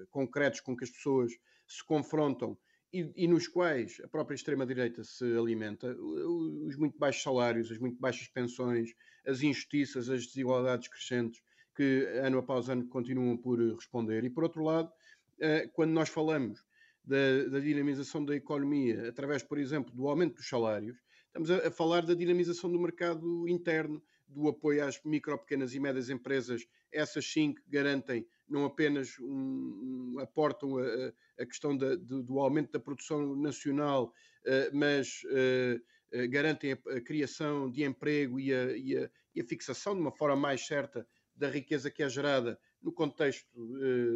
concretos 0.10 0.60
com 0.60 0.76
que 0.76 0.84
as 0.84 0.90
pessoas 0.90 1.32
se 1.68 1.84
confrontam 1.84 2.58
e, 2.92 3.12
e, 3.16 3.28
nos 3.28 3.48
quais 3.48 4.00
a 4.04 4.08
própria 4.08 4.36
extrema-direita 4.36 5.04
se 5.04 5.26
alimenta, 5.38 5.96
os 5.96 6.76
muito 6.78 6.98
baixos 6.98 7.22
salários, 7.22 7.72
as 7.72 7.78
muito 7.78 8.00
baixas 8.00 8.28
pensões, 8.28 8.94
as 9.26 9.42
injustiças, 9.42 10.10
as 10.10 10.26
desigualdades 10.26 10.88
crescentes 10.88 11.42
que 11.76 12.06
ano 12.24 12.40
após 12.40 12.70
ano 12.70 12.88
continuam 12.88 13.38
por 13.38 13.60
responder. 13.60 14.24
E 14.24 14.30
por 14.30 14.44
outro 14.44 14.64
lado, 14.64 14.92
eh, 15.40 15.68
quando 15.74 15.92
nós 15.92 16.10
falamos 16.10 16.66
da, 17.04 17.46
da 17.50 17.60
dinamização 17.60 18.26
da 18.26 18.36
economia 18.36 19.10
através, 19.10 19.44
por 19.44 19.58
exemplo, 19.58 19.94
do 19.94 20.08
aumento 20.08 20.36
dos 20.36 20.50
salários, 20.50 20.98
estamos 21.28 21.52
a, 21.52 21.68
a 21.68 21.72
falar 21.72 22.06
da 22.06 22.14
dinamização 22.14 22.72
do 22.72 22.80
mercado 22.80 23.48
interno, 23.48 24.02
do 24.28 24.48
apoio 24.48 24.84
às 24.84 25.02
micro, 25.04 25.38
pequenas 25.38 25.74
e 25.76 25.80
médias 25.80 26.10
empresas, 26.10 26.66
essas 26.92 27.26
sim 27.26 27.54
que 27.54 27.62
garantem 27.68 28.26
não 28.50 28.66
apenas 28.66 29.20
um, 29.20 30.14
um, 30.16 30.20
aportam 30.20 30.78
a, 30.78 31.14
a 31.40 31.46
questão 31.46 31.76
da, 31.76 31.96
do, 31.96 32.24
do, 32.24 32.40
aumento 32.40 32.72
da 32.72 32.80
produção 32.80 33.36
nacional, 33.36 34.14
uh, 34.46 34.76
mas 34.78 35.22
uh, 35.26 36.28
garantem 36.30 36.74
a, 36.74 36.98
a, 36.98 37.02
criação 37.02 37.70
de 37.70 37.84
emprego 37.84 38.40
e 38.40 38.54
a, 38.54 38.78
e, 38.78 39.10
e 39.36 39.42
a, 39.42 39.46
fixação 39.46 39.94
de 39.94 40.02
uma 40.02 40.12
forma 40.12 40.36
mais 40.36 40.66
certa 40.66 41.06
da 41.36 41.50
riqueza 41.50 41.92
que 41.92 42.02
é 42.02 42.10
gerada 42.10 42.60
no 42.82 42.92
contexto 42.92 43.48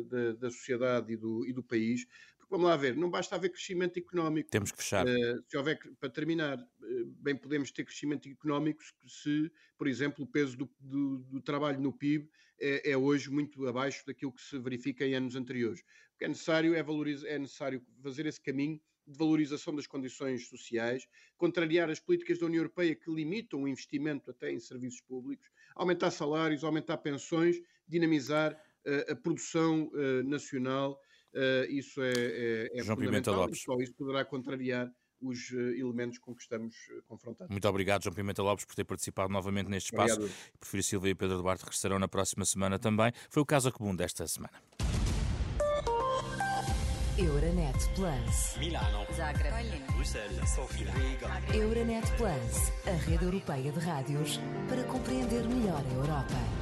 da, 0.06 0.34
da, 0.34 0.50
sociedade 0.50 1.14
e 1.14 1.18
do, 1.18 1.46
e 1.46 1.54
do 1.54 1.62
país. 1.62 2.06
Vamos 2.50 2.68
lá 2.68 2.76
ver, 2.76 2.96
não 2.96 3.10
basta 3.10 3.36
haver 3.36 3.50
crescimento 3.50 3.98
económico. 3.98 4.50
Temos 4.50 4.72
que 4.72 4.78
fechar. 4.78 5.06
Se 5.48 5.58
houver, 5.58 5.80
para 6.00 6.10
terminar, 6.10 6.58
bem 7.20 7.36
podemos 7.36 7.72
ter 7.72 7.86
crescimento 7.86 8.28
económico 8.28 8.82
se, 9.08 9.52
por 9.78 9.88
exemplo, 9.88 10.24
o 10.24 10.28
peso 10.28 10.58
do, 10.58 10.70
do 11.20 11.42
trabalho 11.42 11.80
no 11.80 11.94
PIB 11.94 12.30
é, 12.62 12.92
é, 12.92 12.98
hoje 12.98 13.30
muito 13.30 13.68
abaixo 13.68 14.06
daquilo 14.06 14.32
que 14.32 14.42
se 14.42 14.58
verifica 14.60 15.06
em 15.06 15.16
anos 15.16 15.36
anteriores. 15.36 15.82
O 16.14 16.18
que 16.20 16.26
é 16.26 16.28
necessário 16.28 16.76
é, 16.76 16.80
é 16.80 17.40
necessário 17.40 17.82
fazer 18.02 18.26
esse 18.26 18.40
caminho 18.40 18.80
de 19.08 19.18
valorização 19.18 19.76
das 19.76 19.88
condições 19.88 20.48
sociais, 20.48 21.08
contrariar 21.36 21.90
as 21.90 22.00
políticas 22.00 22.40
da 22.40 22.46
União 22.46 22.60
Europeia 22.60 22.96
que 22.96 23.12
limitam 23.12 23.64
o 23.64 23.68
investimento 23.68 24.30
até 24.30 24.52
em 24.52 24.60
serviços 24.60 25.02
públicos, 25.02 25.50
aumentar 25.76 26.12
salários, 26.12 26.64
aumentar 26.64 26.98
pensões, 26.98 27.60
dinamizar 27.88 28.54
uh, 28.54 29.12
a 29.12 29.16
produção 29.16 29.92
nacional 30.24 31.02
Uh, 31.34 31.64
isso 31.70 32.02
é, 32.02 32.12
é, 32.12 32.80
é 32.80 32.84
João 32.84 32.98
Pimenta 32.98 33.32
Lopes. 33.32 33.60
e 33.60 33.62
só 33.62 33.78
isso 33.80 33.94
poderá 33.94 34.26
contrariar 34.26 34.92
os 35.22 35.52
uh, 35.52 35.60
elementos 35.78 36.18
com 36.18 36.34
que 36.36 36.42
estamos 36.42 36.76
uh, 36.90 37.04
confrontados. 37.08 37.52
Muito 37.52 37.68
obrigado, 37.68 38.04
João 38.04 38.16
Pimenta 38.16 38.42
Lopes, 38.42 38.66
por 38.66 38.76
ter 38.76 38.84
participado 38.84 39.32
novamente 39.32 39.70
neste 39.70 39.94
espaço. 39.94 40.16
Obrigado. 40.16 40.36
Prefiro 40.60 40.84
Silva 40.84 41.10
e 41.10 41.16
Pedro 41.16 41.38
Duarte 41.38 41.64
regressarão 41.64 42.00
na 42.00 42.08
próxima 42.08 42.46
semana 42.46 42.80
também. 42.80 43.12
Foi 43.30 43.42
o 43.42 43.46
caso 43.46 43.72
comum 43.72 43.96
desta 43.96 44.28
semana. 44.28 44.54
Euronet 47.18 47.78
Plus. 47.94 48.58
Milano. 48.58 49.06
Zagreb. 49.14 49.84
Bruxelas. 49.94 50.50
Sofia. 50.50 50.88
Euronet 51.54 52.10
Plus, 52.18 52.72
a 52.88 52.96
rede 53.06 53.26
europeia 53.26 53.72
de 53.72 53.80
rádios 53.80 54.40
para 54.68 54.84
compreender 54.86 55.48
melhor 55.48 55.84
a 55.86 55.94
Europa. 55.94 56.61